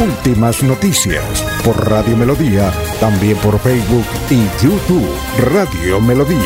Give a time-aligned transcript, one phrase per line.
[0.00, 5.06] Últimas noticias por Radio Melodía, también por Facebook y YouTube
[5.52, 6.38] Radio Melodía.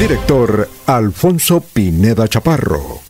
[0.00, 3.00] Director Alfonso Pineda Chaparro.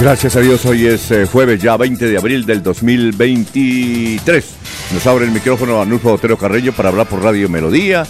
[0.00, 4.63] Gracias a Dios, hoy es eh, jueves ya 20 de abril del 2023.
[4.94, 8.06] Nos abre el micrófono Anulfo Otero Carreño para hablar por Radio Melodía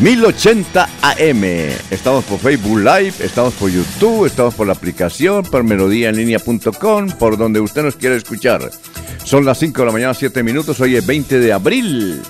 [0.00, 1.44] 1080 AM.
[1.90, 7.58] Estamos por Facebook Live, estamos por YouTube, estamos por la aplicación, por melodíaenlínea.com, por donde
[7.58, 8.70] usted nos quiera escuchar.
[9.24, 12.20] Son las 5 de la mañana, 7 minutos, hoy es 20 de abril.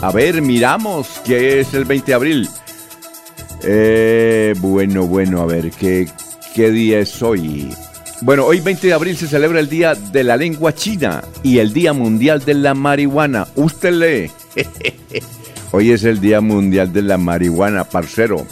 [0.00, 2.48] A ver, miramos qué es el 20 de abril.
[3.62, 6.08] Eh, bueno, bueno, a ver, ¿qué,
[6.54, 7.68] ¿qué día es hoy?
[8.20, 11.72] Bueno, hoy 20 de abril se celebra el Día de la Lengua China y el
[11.72, 13.46] Día Mundial de la Marihuana.
[13.54, 14.30] Usted lee.
[15.70, 18.44] hoy es el Día Mundial de la Marihuana, parcero.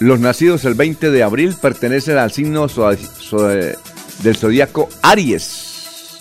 [0.00, 6.18] Los nacidos el 20 de abril pertenecen al signo del zodiaco Aries.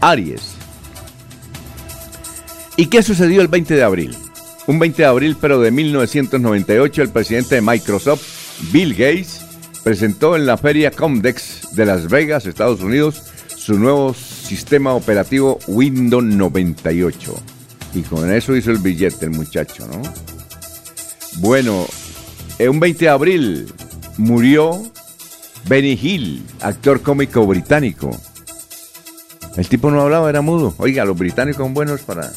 [0.00, 0.54] Aries.
[2.76, 4.16] ¿Y qué sucedió el 20 de abril?
[4.68, 8.22] Un 20 de abril, pero de 1998, el presidente de Microsoft,
[8.72, 9.40] Bill Gates,
[9.82, 13.22] presentó en la feria Comdex de Las Vegas, Estados Unidos,
[13.56, 17.34] su nuevo sistema operativo Windows 98.
[17.94, 20.02] Y con eso hizo el billete el muchacho, ¿no?
[21.38, 21.86] Bueno,
[22.58, 23.72] en un 20 de abril
[24.18, 24.82] murió
[25.66, 28.10] Benny Hill, actor cómico británico.
[29.56, 30.74] El tipo no hablaba, era mudo.
[30.78, 32.32] Oiga, los británicos son buenos para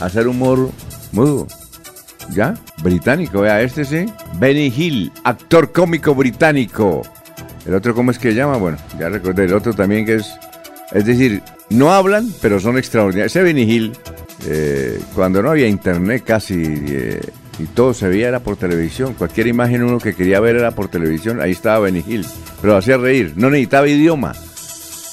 [0.00, 0.70] hacer humor
[1.12, 1.46] mudo.
[2.32, 2.54] ¿Ya?
[2.82, 4.06] Británico, vea, este sí.
[4.38, 7.02] Benny Hill, actor cómico británico.
[7.66, 8.56] El otro, ¿cómo es que llama?
[8.56, 9.44] Bueno, ya recordé.
[9.44, 10.26] El otro también que es.
[10.92, 13.34] Es decir, no hablan, pero son extraordinarios.
[13.34, 13.92] Ese Benny
[14.46, 17.20] eh, cuando no había internet casi eh,
[17.58, 19.14] y todo se veía era por televisión.
[19.14, 21.40] Cualquier imagen uno que quería ver era por televisión.
[21.40, 22.22] Ahí estaba Benny.
[22.60, 23.34] Pero hacía reír.
[23.36, 24.32] No necesitaba idioma.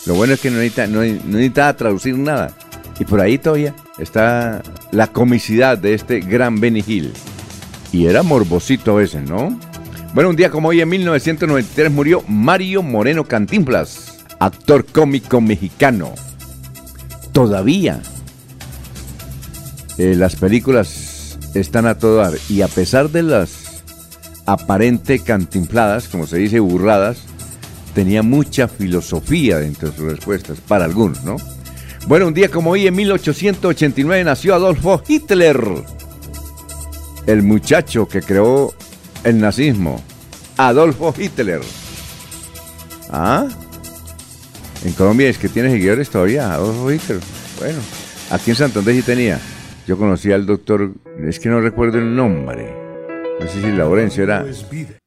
[0.05, 2.51] Lo bueno es que no necesitaba, no necesitaba traducir nada.
[2.99, 7.11] Y por ahí todavía está la comicidad de este gran Benny.
[7.91, 9.59] Y era morbosito a veces, ¿no?
[10.13, 16.13] Bueno, un día como hoy en 1993 murió Mario Moreno Cantinflas, actor cómico mexicano.
[17.33, 18.01] Todavía
[19.97, 23.83] eh, las películas están a todo dar y a pesar de las
[24.45, 27.19] aparente cantinfladas, como se dice, burradas,
[27.93, 31.35] tenía mucha filosofía dentro de sus respuestas, para algunos, ¿no?
[32.07, 35.61] Bueno, un día como hoy, en 1889, nació Adolfo Hitler,
[37.25, 38.73] el muchacho que creó
[39.23, 40.01] el nazismo.
[40.57, 41.61] Adolfo Hitler.
[43.11, 43.47] ¿Ah?
[44.83, 47.19] En Colombia es que tiene seguidores todavía, Adolfo Hitler.
[47.59, 47.79] Bueno,
[48.31, 49.39] aquí en Santander sí tenía.
[49.87, 50.91] Yo conocí al doctor,
[51.25, 52.73] es que no recuerdo el nombre.
[53.39, 54.45] No sé si Laurencio era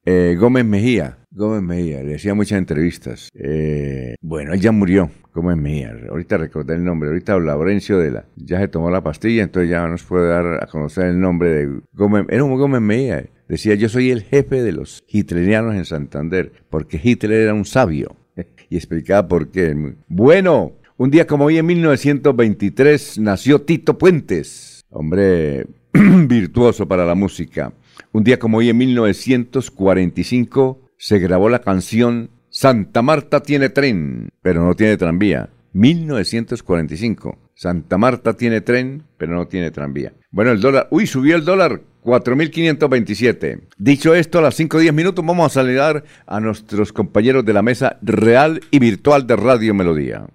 [0.05, 1.19] eh, Gómez Mejía.
[1.31, 3.29] Gómez Mejía, le hacía muchas entrevistas.
[3.35, 5.11] Eh, bueno, él ya murió.
[5.33, 9.45] Gómez Mejía, ahorita recordé el nombre, ahorita Laurencio de la, ya se tomó la pastilla,
[9.45, 13.25] entonces ya nos puede dar a conocer el nombre de Gómez, era un Gómez Mejía,
[13.51, 18.15] decía yo soy el jefe de los hitlerianos en Santander, porque Hitler era un sabio,
[18.71, 19.95] y explicaba por qué.
[20.07, 27.73] Bueno, un día como hoy en 1923 nació Tito Puentes, hombre virtuoso para la música.
[28.13, 34.65] Un día como hoy en 1945 se grabó la canción Santa Marta tiene tren, pero
[34.65, 35.51] no tiene tranvía.
[35.73, 37.39] 1945.
[37.55, 40.13] Santa Marta tiene tren, pero no tiene tranvía.
[40.33, 43.63] Bueno, el dólar, uy, subió el dólar, 4.527.
[43.77, 47.53] Dicho esto, a las 5 o 10 minutos vamos a saludar a nuestros compañeros de
[47.53, 50.27] la mesa real y virtual de Radio Melodía.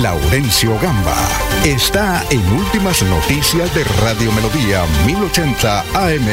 [0.00, 1.16] Laurencio Gamba
[1.64, 6.26] está en Últimas Noticias de Radio Melodía 1080 AM.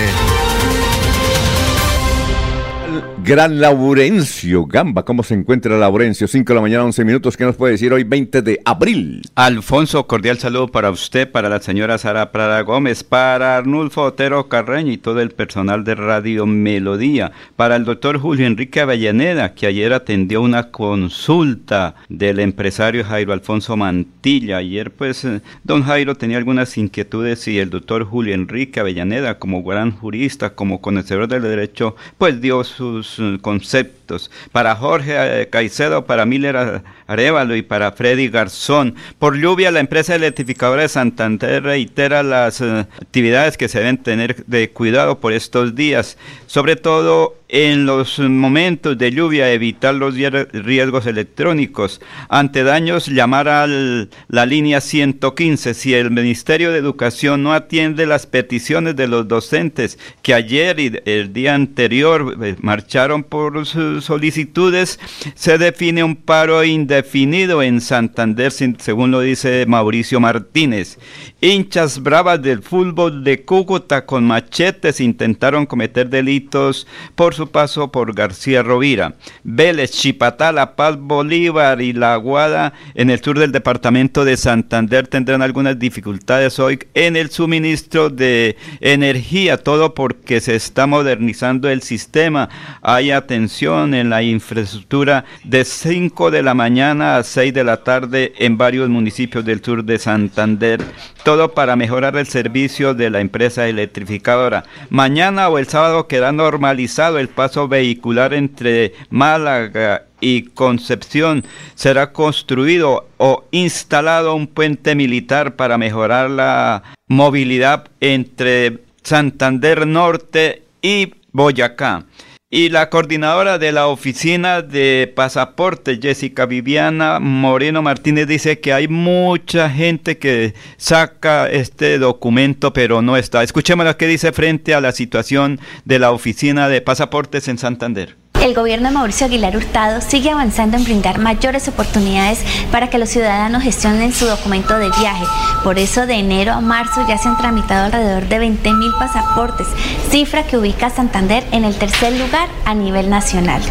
[3.24, 5.04] Gran Laurencio Gamba.
[5.04, 6.28] ¿Cómo se encuentra Laurencio?
[6.28, 7.36] 5 de la mañana, 11 minutos.
[7.36, 9.22] ¿Qué nos puede decir hoy, 20 de abril?
[9.36, 14.92] Alfonso, cordial saludo para usted, para la señora Sara Prada Gómez, para Arnulfo Otero Carreño
[14.92, 19.94] y todo el personal de Radio Melodía, para el doctor Julio Enrique Avellaneda, que ayer
[19.94, 24.58] atendió una consulta del empresario Jairo Alfonso Mantilla.
[24.58, 29.64] Ayer, pues, eh, don Jairo tenía algunas inquietudes y el doctor Julio Enrique Avellaneda, como
[29.64, 34.30] gran jurista, como conocedor del derecho, pues dio sus eh, conceptos.
[34.52, 38.96] Para Jorge eh, Caicedo, para Miller Arevalo y para Freddy Garzón.
[39.18, 44.46] Por lluvia, la empresa electrificadora de Santander reitera las eh, actividades que se deben tener
[44.46, 50.14] de cuidado por estos días, sobre todo en los momentos de lluvia evitar los
[50.54, 52.00] riesgos electrónicos.
[52.30, 55.74] Ante daños, llamar a la línea 115.
[55.74, 61.02] Si el Ministerio de Educación no atiende las peticiones de los docentes que ayer y
[61.06, 65.00] el día anterior eh, marcharon por sus solicitudes,
[65.34, 66.64] se define un paro
[67.00, 71.00] indefinido en Santander, según lo dice Mauricio Martínez.
[71.42, 78.14] Hinchas bravas del fútbol de Cúcuta con machetes intentaron cometer delitos por su paso por
[78.14, 79.14] García Rovira.
[79.46, 85.08] Vélez, Chipatá, La Paz, Bolívar y La Aguada en el sur del departamento de Santander
[85.08, 91.84] tendrán algunas dificultades hoy en el suministro de energía, todo porque se está modernizando el
[91.84, 92.50] sistema.
[92.82, 98.34] Hay atención en la infraestructura de 5 de la mañana a 6 de la tarde
[98.40, 100.82] en varios municipios del sur de Santander
[101.24, 104.64] todo para mejorar el servicio de la empresa electrificadora.
[104.90, 111.46] Mañana o el sábado queda normalizado el paso vehicular entre Málaga y Concepción.
[111.76, 121.14] Será construido o instalado un puente militar para mejorar la movilidad entre Santander Norte y
[121.32, 122.06] Boyacá.
[122.52, 128.88] Y la coordinadora de la oficina de pasaporte, Jessica Viviana Moreno Martínez, dice que hay
[128.88, 133.44] mucha gente que saca este documento, pero no está.
[133.44, 138.16] Escuchemos lo que dice frente a la situación de la oficina de pasaportes en Santander.
[138.42, 142.40] El gobierno de Mauricio Aguilar Hurtado sigue avanzando en brindar mayores oportunidades
[142.72, 145.26] para que los ciudadanos gestionen su documento de viaje.
[145.62, 149.68] Por eso de enero a marzo ya se han tramitado alrededor de 20 mil pasaportes,
[150.10, 153.62] cifra que ubica a Santander en el tercer lugar a nivel nacional.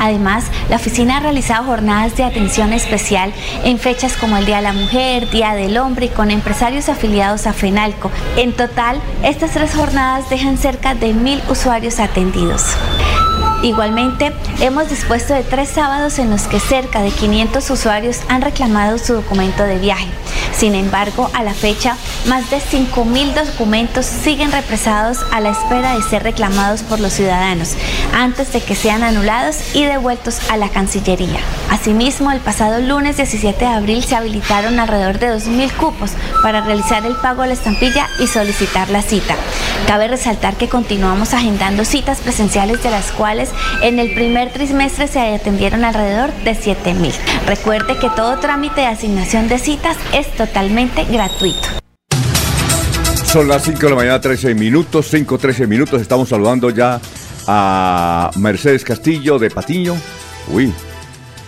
[0.00, 3.32] Además, la oficina ha realizado jornadas de atención especial
[3.64, 7.46] en fechas como el Día de la Mujer, Día del Hombre y con empresarios afiliados
[7.46, 8.10] a FENALCO.
[8.36, 12.62] En total, estas tres jornadas dejan cerca de mil usuarios atendidos.
[13.62, 18.98] Igualmente, hemos dispuesto de tres sábados en los que cerca de 500 usuarios han reclamado
[18.98, 20.06] su documento de viaje.
[20.58, 21.96] Sin embargo, a la fecha,
[22.26, 27.76] más de 5.000 documentos siguen represados a la espera de ser reclamados por los ciudadanos
[28.12, 31.38] antes de que sean anulados y devueltos a la Cancillería.
[31.70, 36.10] Asimismo, el pasado lunes 17 de abril se habilitaron alrededor de 2.000 cupos
[36.42, 39.36] para realizar el pago de la estampilla y solicitar la cita.
[39.86, 43.50] Cabe resaltar que continuamos agendando citas presenciales de las cuales
[43.80, 47.14] en el primer trimestre se atendieron alrededor de 7.000.
[47.46, 50.47] Recuerde que todo trámite de asignación de citas es totalmente
[51.10, 51.68] gratuito.
[53.24, 56.00] Son las 5 de la mañana, 13 minutos, 5, 13 minutos.
[56.00, 57.00] Estamos saludando ya
[57.46, 59.94] a Mercedes Castillo de Patiño.
[60.52, 60.72] Uy,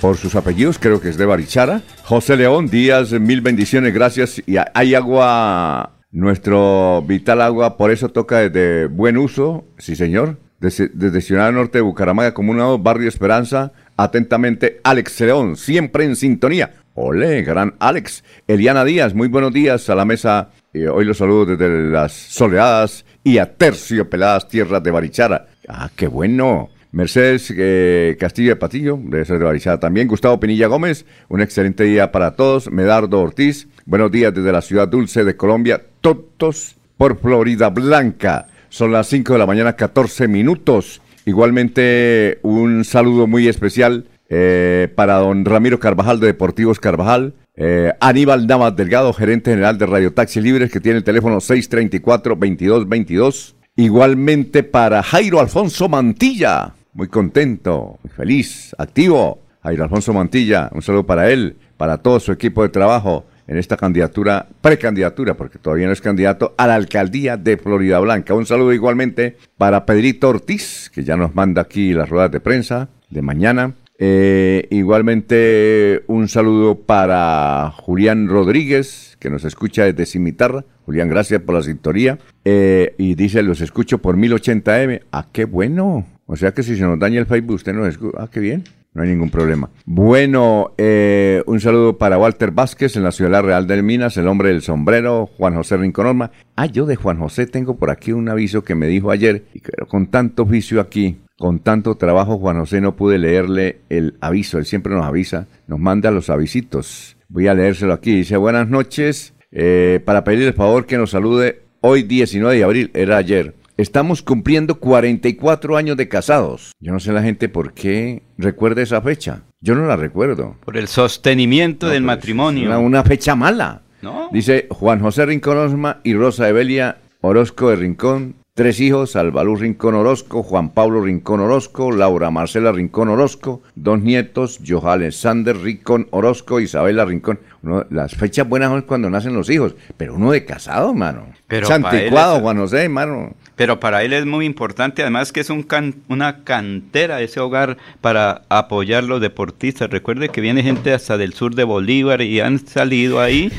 [0.00, 1.82] por sus apellidos, creo que es de Barichara.
[2.04, 4.42] José León Díaz, mil bendiciones, gracias.
[4.46, 10.38] Y hay agua, nuestro vital agua, por eso toca desde buen uso, sí señor.
[10.60, 13.72] Desde, Ciudad Norte de Bucaramanga, Comuna 2, Barrio Esperanza.
[13.96, 16.79] Atentamente, Alex León, siempre en sintonía.
[17.02, 18.22] Ole, gran Alex.
[18.46, 20.50] Eliana Díaz, muy buenos días a la mesa.
[20.74, 25.46] hoy los saludo desde las soleadas y aterciopeladas tierras de Barichara.
[25.66, 26.68] Ah, qué bueno.
[26.92, 30.08] Mercedes eh, Castillo de Patillo, de ser de Barichara también.
[30.08, 32.70] Gustavo Pinilla Gómez, un excelente día para todos.
[32.70, 35.80] Medardo Ortiz, buenos días desde la ciudad dulce de Colombia.
[36.02, 38.46] Totos por Florida Blanca.
[38.68, 41.00] Son las 5 de la mañana, 14 minutos.
[41.24, 48.46] Igualmente, un saludo muy especial eh, para don Ramiro Carvajal de Deportivos Carvajal, eh, Aníbal
[48.46, 53.56] Damas Delgado, gerente general de Radio Taxi Libres, que tiene el teléfono 634-2222.
[53.76, 59.40] Igualmente para Jairo Alfonso Mantilla, muy contento, muy feliz, activo.
[59.62, 63.76] Jairo Alfonso Mantilla, un saludo para él, para todo su equipo de trabajo en esta
[63.76, 68.32] candidatura, precandidatura, porque todavía no es candidato a la alcaldía de Florida Blanca.
[68.32, 72.90] Un saludo igualmente para Pedrito Ortiz, que ya nos manda aquí las ruedas de prensa
[73.10, 73.74] de mañana.
[74.02, 80.64] Eh, igualmente un saludo para Julián Rodríguez, que nos escucha desde Cimitarra.
[80.86, 82.18] Julián, gracias por la sintonía.
[82.46, 85.02] Eh, y dice, los escucho por 1080M.
[85.12, 86.06] Ah, qué bueno.
[86.24, 88.16] O sea que si se nos daña el Facebook, usted nos escucha.
[88.22, 88.64] Ah, qué bien.
[88.94, 89.70] No hay ningún problema.
[89.84, 94.48] Bueno, eh, un saludo para Walter Vázquez en la Ciudad Real del Minas, el hombre
[94.48, 96.32] del sombrero, Juan José Rinconorma.
[96.56, 99.60] Ah, yo de Juan José tengo por aquí un aviso que me dijo ayer, y
[99.60, 104.58] con tanto oficio aquí, con tanto trabajo, Juan José no pude leerle el aviso.
[104.58, 107.16] Él siempre nos avisa, nos manda los avisitos.
[107.30, 108.14] Voy a leérselo aquí.
[108.14, 112.90] Dice, buenas noches, eh, para pedirle el favor que nos salude hoy 19 de abril,
[112.92, 113.54] era ayer.
[113.78, 116.72] Estamos cumpliendo 44 años de casados.
[116.78, 119.44] Yo no sé la gente por qué recuerda esa fecha.
[119.62, 120.56] Yo no la recuerdo.
[120.62, 122.66] Por el sostenimiento del matrimonio.
[122.66, 123.80] Una, una fecha mala.
[124.02, 124.28] ¿No?
[124.30, 128.34] Dice Juan José Rincón Osma y Rosa Evelia Orozco de Rincón.
[128.60, 134.60] Tres hijos, Albalú Rincón Orozco, Juan Pablo Rincón Orozco, Laura Marcela Rincón Orozco, dos nietos,
[134.68, 137.40] Johan Sander Rincón Orozco, Isabela Rincón.
[137.62, 141.24] Uno- las fechas buenas son cuando nacen los hijos, pero uno de casado, mano.
[141.48, 143.32] Pero Es anticuado, es- Juan José, mano.
[143.56, 147.78] Pero para él es muy importante, además que es un can- una cantera ese hogar
[148.02, 149.88] para apoyar los deportistas.
[149.88, 153.50] Recuerde que viene gente hasta del sur de Bolívar y han salido ahí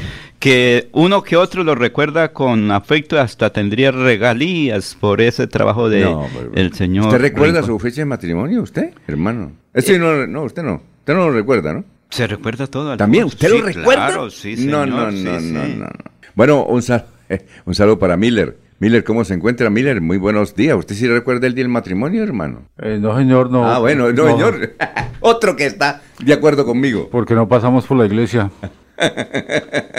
[0.41, 6.01] que uno que otro lo recuerda con afecto hasta tendría regalías por ese trabajo de
[6.01, 7.05] No, el señor.
[7.05, 7.75] ¿Usted recuerda Rincón.
[7.75, 9.51] su fecha de matrimonio, usted, hermano?
[9.71, 10.81] Este no, no, usted no.
[10.99, 11.85] Usted no lo recuerda, ¿no?
[12.09, 12.97] Se recuerda todo.
[12.97, 13.25] ¿También?
[13.25, 14.07] ¿Usted lo Sí, recuerda?
[14.07, 15.51] Claro, sí, no, señor, no, sí, no, sí.
[15.51, 15.89] no, no, no.
[16.33, 17.05] Bueno, un, sal-
[17.65, 18.57] un saludo para Miller.
[18.79, 20.01] Miller, ¿cómo se encuentra Miller?
[20.01, 20.75] Muy buenos días.
[20.75, 22.63] ¿Usted sí recuerda el día del matrimonio, hermano?
[22.81, 23.63] Eh, no, señor, no.
[23.71, 24.73] ah, bueno, no, señor.
[25.19, 27.07] Otro que está de acuerdo conmigo.
[27.11, 28.49] Porque no pasamos por la iglesia.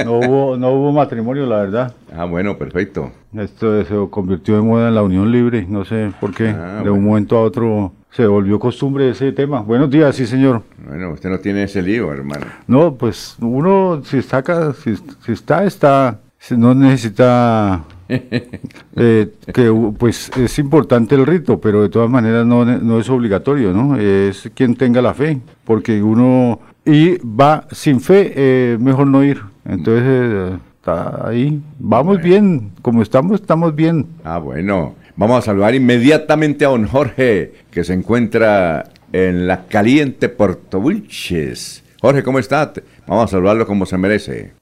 [0.05, 1.95] No hubo, no hubo matrimonio, la verdad.
[2.15, 3.11] Ah, bueno, perfecto.
[3.37, 5.67] Esto se convirtió de moda en la unión libre.
[5.69, 6.49] No sé por qué.
[6.49, 6.95] Ah, de bueno.
[6.95, 9.61] un momento a otro se volvió costumbre ese tema.
[9.61, 10.63] Buenos días, sí, señor.
[10.87, 12.47] Bueno, usted no tiene ese lío, hermano.
[12.67, 16.19] No, pues uno, si está acá, si, si está, está.
[16.39, 17.85] Si no necesita.
[18.09, 23.73] eh, que pues es importante el rito, pero de todas maneras no, no es obligatorio,
[23.73, 23.97] ¿no?
[23.97, 29.41] Es quien tenga la fe, porque uno y va sin fe, eh, mejor no ir.
[29.65, 34.07] Entonces eh, está ahí, vamos bien, como estamos, estamos bien.
[34.25, 34.95] Ah, bueno.
[35.15, 41.85] Vamos a saludar inmediatamente a don Jorge, que se encuentra en la caliente Puerto Wilches.
[42.01, 42.73] Jorge, ¿cómo está?
[43.07, 44.53] Vamos a saludarlo como se merece.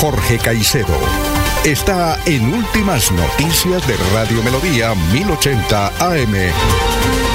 [0.00, 0.96] Jorge Caicedo
[1.64, 7.27] está en Últimas Noticias de Radio Melodía 1080 AM.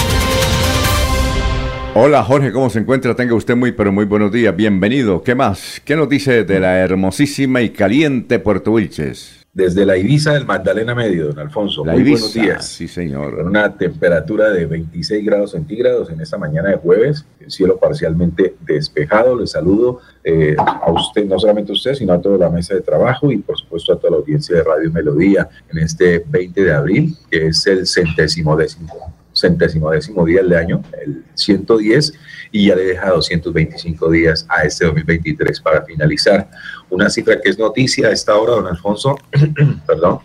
[1.95, 3.15] Hola Jorge, ¿cómo se encuentra?
[3.15, 4.55] Tenga usted muy, pero muy buenos días.
[4.55, 5.21] Bienvenido.
[5.21, 5.79] ¿Qué más?
[5.85, 9.41] ¿Qué nos dice de la hermosísima y caliente Puerto Wilches?
[9.53, 11.85] Desde la Ibiza del Magdalena Medio, don Alfonso.
[11.85, 12.21] La Muy Ibiza.
[12.25, 12.65] buenos días.
[12.67, 13.35] Sí, Con señor.
[13.45, 19.37] una temperatura de 26 grados centígrados en esta mañana de jueves, el cielo parcialmente despejado.
[19.39, 22.81] Le saludo eh, a usted, no solamente a usted, sino a toda la mesa de
[22.81, 26.73] trabajo y por supuesto a toda la audiencia de Radio Melodía en este 20 de
[26.73, 32.13] abril, que es el centésimo décimo, centésimo décimo día del año, el 110,
[32.51, 36.49] y ya le deja 225 días a este 2023 para finalizar.
[36.89, 39.17] Una cifra que es noticia a esta hora, don Alfonso,
[39.87, 40.19] perdón,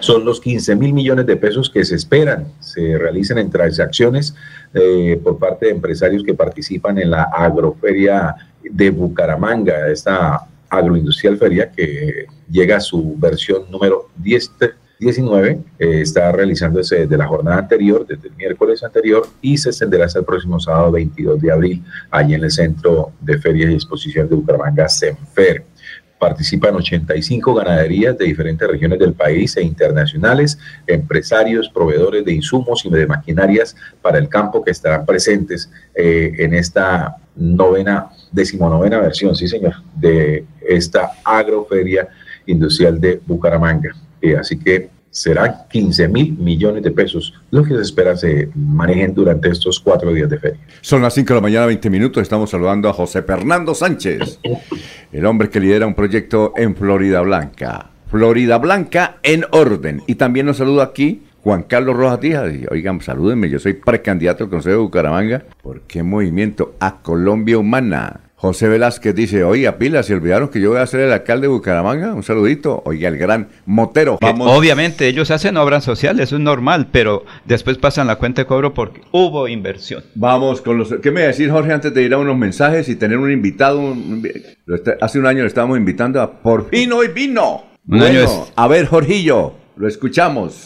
[0.00, 4.34] son los 15 mil millones de pesos que se esperan se realicen en transacciones
[4.74, 11.70] eh, por parte de empresarios que participan en la agroferia de Bucaramanga, esta agroindustrial feria
[11.70, 14.52] que llega a su versión número 10,
[14.98, 20.06] 19, eh, está realizándose desde la jornada anterior, desde el miércoles anterior, y se extenderá
[20.06, 24.30] hasta el próximo sábado 22 de abril, allí en el Centro de Ferias y Exposiciones
[24.30, 25.64] de Bucaramanga, CENFER.
[26.18, 32.90] Participan 85 ganaderías de diferentes regiones del país e internacionales, empresarios, proveedores de insumos y
[32.90, 39.46] de maquinarias para el campo que estarán presentes eh, en esta novena, decimonovena versión, sí
[39.46, 42.08] señor, de esta agroferia
[42.46, 43.94] industrial de Bucaramanga.
[44.34, 49.48] Así que serán 15 mil millones de pesos los que se espera se manejen durante
[49.48, 50.60] estos cuatro días de feria.
[50.82, 52.22] Son las 5 de la mañana, 20 minutos.
[52.22, 54.40] Estamos saludando a José Fernando Sánchez,
[55.12, 57.90] el hombre que lidera un proyecto en Florida Blanca.
[58.10, 60.02] Florida Blanca en orden.
[60.06, 62.52] Y también nos saluda aquí Juan Carlos Rojas Díaz.
[62.70, 65.44] Oigan, salúdenme, yo soy precandidato al Consejo de Bucaramanga.
[65.62, 66.74] ¿Por qué movimiento?
[66.78, 68.20] A Colombia Humana.
[68.46, 71.52] José Velázquez dice, oiga, pila, se olvidaron que yo voy a ser el alcalde de
[71.52, 72.14] Bucaramanga.
[72.14, 72.80] Un saludito.
[72.84, 74.18] Oiga, el gran Motero.
[74.18, 78.46] Que Obviamente ellos hacen obras sociales, eso es normal, pero después pasan la cuenta de
[78.46, 80.04] cobro porque hubo inversión.
[80.14, 80.94] Vamos con los...
[81.02, 83.80] ¿Qué me decir Jorge antes de ir a unos mensajes y tener un invitado?
[83.80, 84.28] un- un-
[84.64, 87.64] lo está- hace un año le estábamos invitando a Por fin hoy vino.
[87.88, 90.64] Un Bueno, año es- A ver, Jorgillo, lo escuchamos.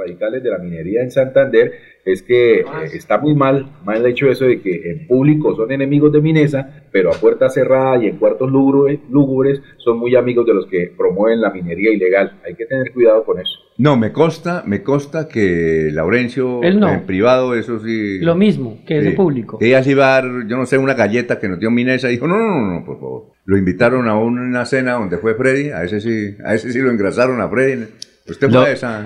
[0.00, 1.72] Radicales de la minería en Santander
[2.04, 2.64] es que eh,
[2.94, 7.10] está muy mal, mal hecho eso de que en público son enemigos de Minesa, pero
[7.10, 11.50] a puerta cerrada y en cuartos lúgubres son muy amigos de los que promueven la
[11.50, 12.40] minería ilegal.
[12.44, 13.52] Hay que tener cuidado con eso.
[13.78, 18.18] No, me consta, me consta que Laurencio en privado, eso sí.
[18.20, 19.58] Lo mismo, que es de público.
[19.60, 22.12] Ella se iba a dar, yo no sé, una galleta que nos dio Minesa y
[22.12, 23.26] dijo, no, no, no, no, por favor.
[23.46, 26.90] Lo invitaron a una cena donde fue Freddy, a ese sí, a ese sí lo
[26.90, 27.86] engrasaron a Freddy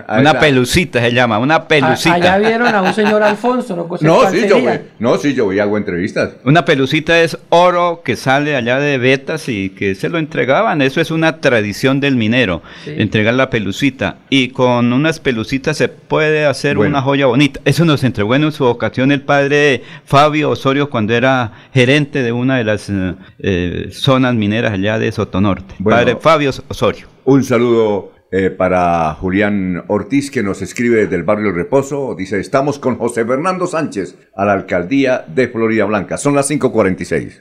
[0.09, 2.14] una pelucita se llama, una pelucita.
[2.14, 3.88] allá vieron a un señor Alfonso, ¿no?
[4.00, 6.37] no, sí, yo voy, no, sí, yo voy hago entrevistas.
[6.45, 10.83] Una pelucita es oro que sale allá de Betas y que se lo entregaban.
[10.83, 14.19] Eso es una tradición del minero, entregar la pelucita.
[14.31, 17.61] Y con unas pelucitas se puede hacer una joya bonita.
[17.64, 22.57] Eso nos entregó en su ocasión el padre Fabio Osorio cuando era gerente de una
[22.57, 25.75] de las eh, eh, zonas mineras allá de Sotonorte.
[25.83, 27.07] padre Fabio Osorio.
[27.25, 32.16] Un saludo eh, para Julián Ortiz, que nos escribe desde el barrio Reposo.
[32.18, 36.16] Dice, estamos con José Fernando Sánchez a la alcaldía de Florida Blanca.
[36.16, 37.40] Son las 5.46.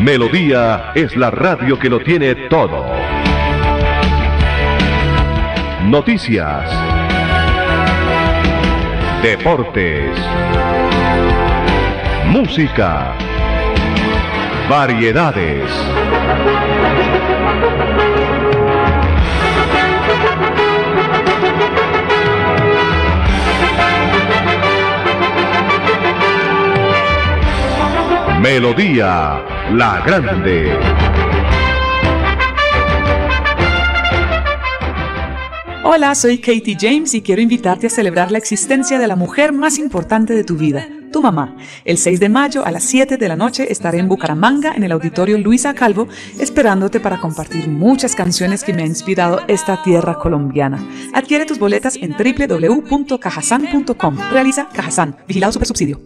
[0.00, 2.84] Melodía es la radio que lo tiene todo.
[5.88, 6.70] Noticias.
[9.24, 10.16] Deportes.
[12.28, 13.33] Música.
[14.68, 15.70] Variedades.
[28.40, 29.42] Melodía
[29.72, 30.78] La Grande.
[35.82, 39.78] Hola, soy Katie James y quiero invitarte a celebrar la existencia de la mujer más
[39.78, 41.56] importante de tu vida, tu mamá.
[41.84, 44.90] El 6 de mayo a las 7 de la noche estaré en Bucaramanga, en el
[44.90, 46.08] auditorio Luisa Calvo,
[46.40, 50.84] esperándote para compartir muchas canciones que me han inspirado esta tierra colombiana.
[51.14, 54.16] Adquiere tus boletas en www.cajasan.com.
[54.32, 56.00] Realiza Cajasan, vigilado super subsidio.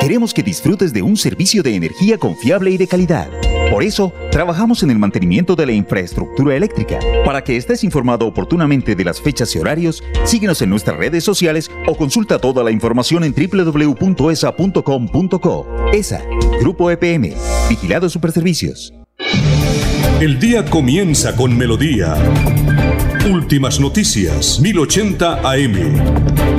[0.00, 3.28] Queremos que disfrutes de un servicio de energía confiable y de calidad.
[3.70, 7.00] Por eso, trabajamos en el mantenimiento de la infraestructura eléctrica.
[7.24, 11.68] Para que estés informado oportunamente de las fechas y horarios, síguenos en nuestras redes sociales
[11.86, 14.06] o consulta toda la información en www.esa.com.co.
[15.92, 16.22] ESA,
[16.60, 17.34] Grupo EPM,
[17.68, 18.94] Vigilado Superservicios.
[20.20, 22.14] El día comienza con melodía.
[23.30, 26.57] Últimas noticias, 1080 AM.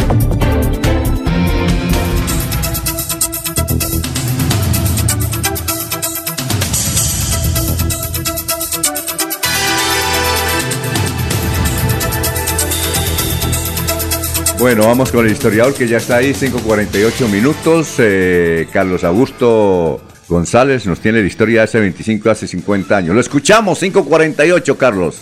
[14.60, 17.96] Bueno, vamos con el historiador que ya está ahí, 5.48 minutos.
[17.98, 23.16] Eh, Carlos Augusto González nos tiene la historia de hace 25, hace 50 años.
[23.16, 25.22] Lo escuchamos, 5.48, Carlos.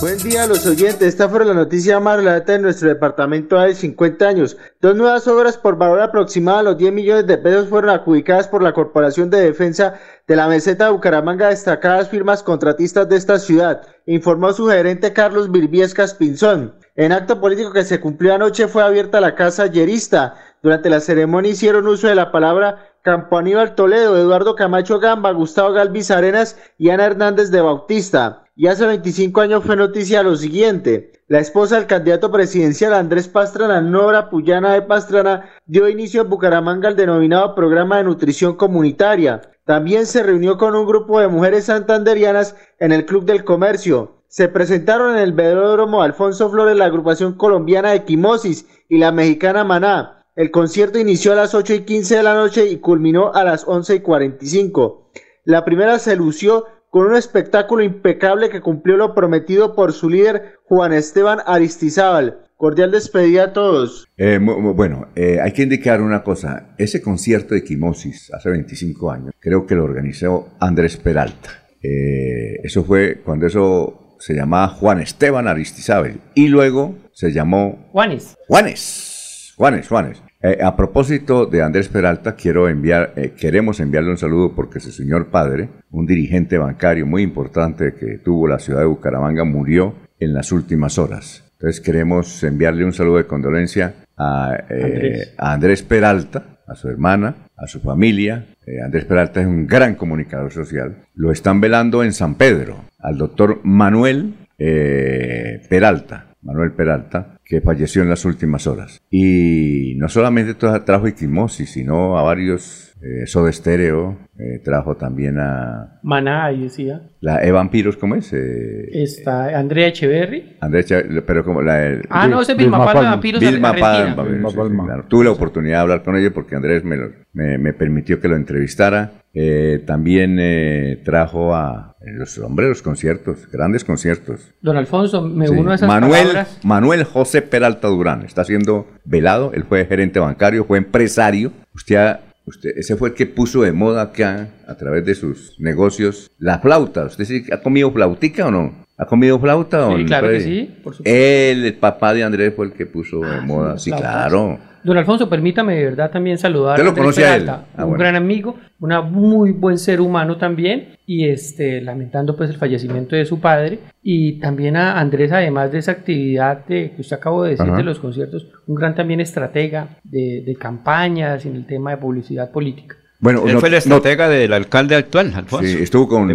[0.00, 1.06] Buen día a los oyentes.
[1.06, 4.56] Esta fue la noticia más relata de nuestro departamento hace 50 años.
[4.80, 8.64] Dos nuevas obras por valor aproximado a los 10 millones de pesos fueron adjudicadas por
[8.64, 9.94] la Corporación de Defensa
[10.26, 15.52] de la Meseta de Bucaramanga, destacadas firmas contratistas de esta ciudad, informó su gerente Carlos
[15.52, 16.74] Virbiescas Pinzón.
[16.98, 20.34] En acto político que se cumplió anoche fue abierta la casa yerista.
[20.64, 25.72] Durante la ceremonia hicieron uso de la palabra Campo Aníbal Toledo, Eduardo Camacho Gamba, Gustavo
[25.72, 28.46] Galvis Arenas y Ana Hernández de Bautista.
[28.56, 31.12] Y hace 25 años fue noticia lo siguiente.
[31.28, 36.88] La esposa del candidato presidencial Andrés Pastrana, Nora Puyana de Pastrana, dio inicio en Bucaramanga
[36.88, 39.42] al denominado programa de nutrición comunitaria.
[39.64, 44.48] También se reunió con un grupo de mujeres santanderianas en el Club del Comercio se
[44.48, 50.26] presentaron en el velódromo Alfonso Flores la agrupación colombiana de Quimosis y la mexicana Maná.
[50.36, 53.66] El concierto inició a las 8 y 15 de la noche y culminó a las
[53.66, 55.10] 11 y 45.
[55.44, 60.58] La primera se lució con un espectáculo impecable que cumplió lo prometido por su líder
[60.64, 62.44] Juan Esteban Aristizábal.
[62.56, 64.06] Cordial despedida a todos.
[64.16, 66.74] Eh, bueno, eh, hay que indicar una cosa.
[66.76, 71.66] Ese concierto de Quimosis hace 25 años, creo que lo organizó Andrés Peralta.
[71.80, 78.36] Eh, eso fue cuando eso se llamaba Juan Esteban Aristizábal y luego se llamó Juanes.
[78.46, 79.52] Juanes.
[79.56, 80.22] Juanes, Juanes.
[80.40, 84.92] Eh, a propósito de Andrés Peralta, quiero enviar, eh, queremos enviarle un saludo porque su
[84.92, 90.34] señor padre, un dirigente bancario muy importante que tuvo la ciudad de Bucaramanga, murió en
[90.34, 91.44] las últimas horas.
[91.54, 97.47] Entonces queremos enviarle un saludo de condolencia a, eh, a Andrés Peralta, a su hermana,
[97.58, 98.46] a su familia.
[98.84, 100.96] Andrés Peralta es un gran comunicador social.
[101.14, 108.02] Lo están velando en San Pedro al doctor Manuel eh, Peralta, Manuel Peralta, que falleció
[108.02, 109.00] en las últimas horas.
[109.10, 115.98] Y no solamente trajo equimosis, sino a varios eh, Soda Stereo, eh, trajo también a
[116.02, 117.02] Maná, ahí decía.
[117.20, 118.32] la E Vampiros, ¿cómo es?
[118.32, 120.56] Eh, Está Andrea Echeverry.
[120.60, 123.10] Andrés Chávez, pero como la el- Ah, no, ese es Vilma Palma, Palma.
[123.10, 123.72] Vampiros de Vilma.
[123.74, 124.82] Palma, Vilma sí, Palma.
[124.82, 125.04] sí, claro.
[125.08, 128.28] Tuve la oportunidad de hablar con ellos porque Andrés me, lo- me, me permitió que
[128.28, 129.12] lo entrevistara.
[129.34, 134.54] Eh, también eh, trajo a los hombres los conciertos, grandes conciertos.
[134.62, 135.54] Don Alfonso, me Sí.
[135.54, 136.60] uno a esas Manuel, palabras.
[136.64, 139.52] Manuel José Peralta Durán está siendo velado.
[139.54, 141.52] Él fue gerente bancario, fue empresario.
[141.74, 145.54] Usted, ha- usted, ese fue el que puso de moda acá, a través de sus
[145.60, 147.04] negocios, la flauta.
[147.04, 148.86] ¿Usted sí ha comido flautica o no?
[148.96, 150.06] ¿Ha comido flauta o Sí, no?
[150.08, 151.02] claro que sí, por supuesto.
[151.18, 153.78] Él, el papá de Andrés, fue el que puso de Ah, moda.
[153.78, 154.58] sí, Sí, claro.
[154.88, 157.44] Don Alfonso, permítame de verdad también saludar ¿Usted lo Andrés a?
[157.44, 158.02] Peralta, Ah, un bueno.
[158.02, 163.26] gran amigo, una muy buen ser humano también, y este, lamentando pues el fallecimiento de
[163.26, 167.50] su padre, y también a Andrés, además de esa actividad de, que usted acabó de
[167.50, 167.76] decir Ajá.
[167.76, 171.98] de los conciertos, un gran también estratega de, de campañas y en el tema de
[171.98, 172.96] publicidad política.
[173.20, 175.66] Bueno, Él no- fue el no- estratega del alcalde actual, Alfonso.
[175.66, 176.30] sí, estuvo con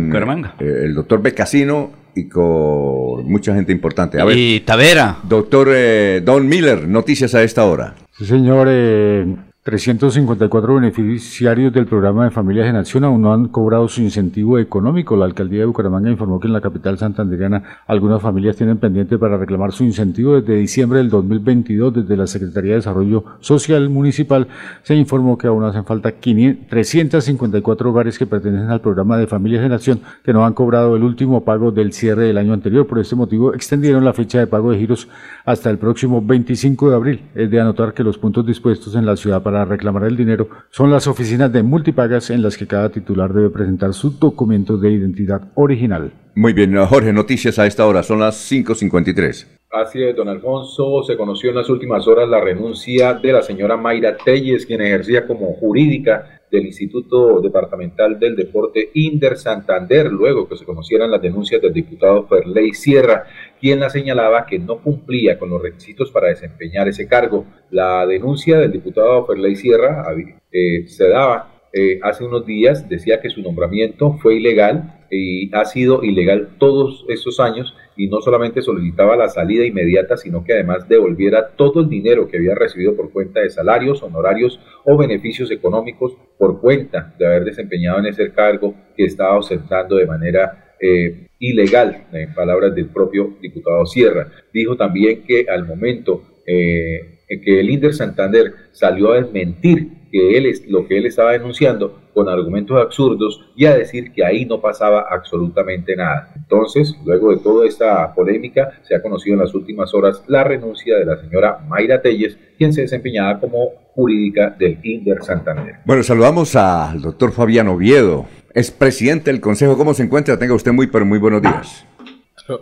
[0.60, 4.20] eh, el doctor Becasino y con mucha gente importante.
[4.20, 5.18] A ver, Y Tavera.
[5.24, 7.96] doctor eh, Don Miller, noticias a esta hora.
[8.18, 8.68] Sí, señor.
[8.70, 9.26] eh,
[9.64, 15.16] 354 beneficiarios del programa de Familias en Acción aún no han cobrado su incentivo económico.
[15.16, 19.38] La alcaldía de Bucaramanga informó que en la capital santandereana algunas familias tienen pendiente para
[19.38, 21.94] reclamar su incentivo desde diciembre del 2022.
[21.94, 24.50] Desde la Secretaría de Desarrollo Social Municipal
[24.82, 29.64] se informó que aún hacen falta 500 354 hogares que pertenecen al programa de Familias
[29.64, 32.86] en Acción que no han cobrado el último pago del cierre del año anterior.
[32.86, 35.08] Por este motivo extendieron la fecha de pago de giros
[35.46, 37.22] hasta el próximo 25 de abril.
[37.34, 40.92] Es de anotar que los puntos dispuestos en la ciudad para reclamar el dinero son
[40.92, 45.42] las oficinas de multipagas en las que cada titular debe presentar su documento de identidad
[45.56, 46.14] original.
[46.36, 49.60] Muy bien, Jorge, noticias a esta hora, son las 5.53.
[49.74, 51.04] Así es, don Alfonso.
[51.04, 55.26] Se conoció en las últimas horas la renuncia de la señora Mayra Telles, quien ejercía
[55.26, 61.60] como jurídica del Instituto Departamental del Deporte Inder Santander, luego que se conocieran las denuncias
[61.60, 63.26] del diputado Ferley Sierra,
[63.64, 67.46] quien la señalaba que no cumplía con los requisitos para desempeñar ese cargo.
[67.72, 70.04] La denuncia del diputado Ferley Sierra
[70.52, 75.64] eh, se daba eh, hace unos días, decía que su nombramiento fue ilegal y ha
[75.64, 80.90] sido ilegal todos estos años y no solamente solicitaba la salida inmediata, sino que además
[80.90, 86.18] devolviera todo el dinero que había recibido por cuenta de salarios, honorarios o beneficios económicos
[86.38, 92.08] por cuenta de haber desempeñado en ese cargo que estaba ostentando de manera eh, ilegal,
[92.12, 94.32] en palabras del propio diputado Sierra.
[94.54, 100.46] Dijo también que al momento eh, que el Inder Santander salió a desmentir que él
[100.46, 104.62] es lo que él estaba denunciando con argumentos absurdos y a decir que ahí no
[104.62, 106.32] pasaba absolutamente nada.
[106.36, 110.98] Entonces, luego de toda esta polémica, se ha conocido en las últimas horas la renuncia
[110.98, 115.78] de la señora Mayra Telles, quien se desempeñaba como jurídica del Inder Santander.
[115.86, 119.78] Bueno, saludamos al doctor Fabián Oviedo, es presidente del Consejo.
[119.78, 120.38] ¿Cómo se encuentra?
[120.38, 121.86] Tenga usted muy, pero muy buenos días.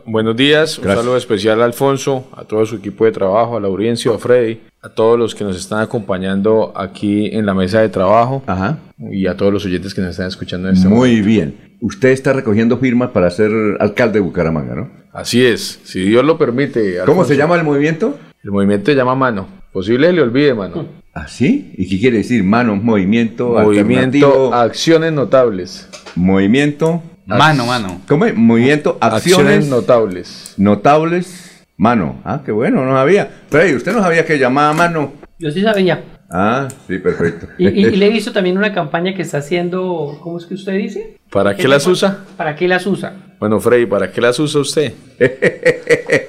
[0.05, 4.13] Buenos días, un saludo especial a Alfonso, a todo su equipo de trabajo, a Laurencio,
[4.13, 8.43] a Freddy, a todos los que nos están acompañando aquí en la mesa de trabajo
[8.45, 8.77] Ajá.
[8.99, 11.27] y a todos los oyentes que nos están escuchando en este Muy momento.
[11.27, 11.77] bien.
[11.81, 14.91] Usted está recogiendo firmas para ser alcalde de Bucaramanga, ¿no?
[15.13, 16.97] Así es, si Dios lo permite.
[17.07, 18.19] ¿Cómo se llama el movimiento?
[18.43, 19.47] El movimiento se llama Mano.
[19.73, 20.85] Posible le olvide, Mano.
[21.13, 21.73] ¿Ah, sí?
[21.77, 22.43] ¿Y qué quiere decir?
[22.43, 23.85] Mano, movimiento, Movimiento
[24.27, 25.89] alternativo, Acciones Notables.
[26.15, 28.01] movimiento, Mano, mano.
[28.07, 28.35] ¿cómo es?
[28.35, 29.23] Movimiento, acciones,
[29.61, 30.53] Acciones Notables.
[30.57, 32.21] notables, mano.
[32.25, 33.29] Ah, qué bueno, no sabía.
[33.49, 35.13] Freddy, ¿usted no sabía que llamaba mano?
[35.39, 36.03] Yo sí sabía.
[36.29, 37.47] Ah, sí, perfecto.
[37.57, 40.53] Y, y- y le he visto también una campaña que está haciendo, ¿cómo es que
[40.55, 41.19] usted dice?
[41.29, 42.19] ¿Para qué las usa?
[42.37, 43.13] ¿Para qué las usa?
[43.41, 44.93] Bueno, Freddy, ¿para qué las usa usted?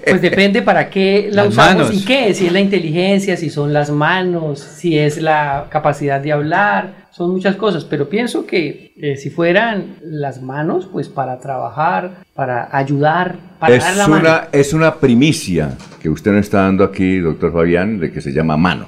[0.05, 1.95] Pues depende para qué la Las usamos manos.
[1.95, 6.33] y qué, si es la inteligencia, si son las manos, si es la capacidad de
[6.33, 12.25] hablar, son muchas cosas, pero pienso que eh, si fueran las manos, pues para trabajar,
[12.35, 14.21] para ayudar, para dar Es la mano.
[14.29, 18.33] una, es una primicia que usted nos está dando aquí, doctor Fabián, de que se
[18.33, 18.87] llama mano.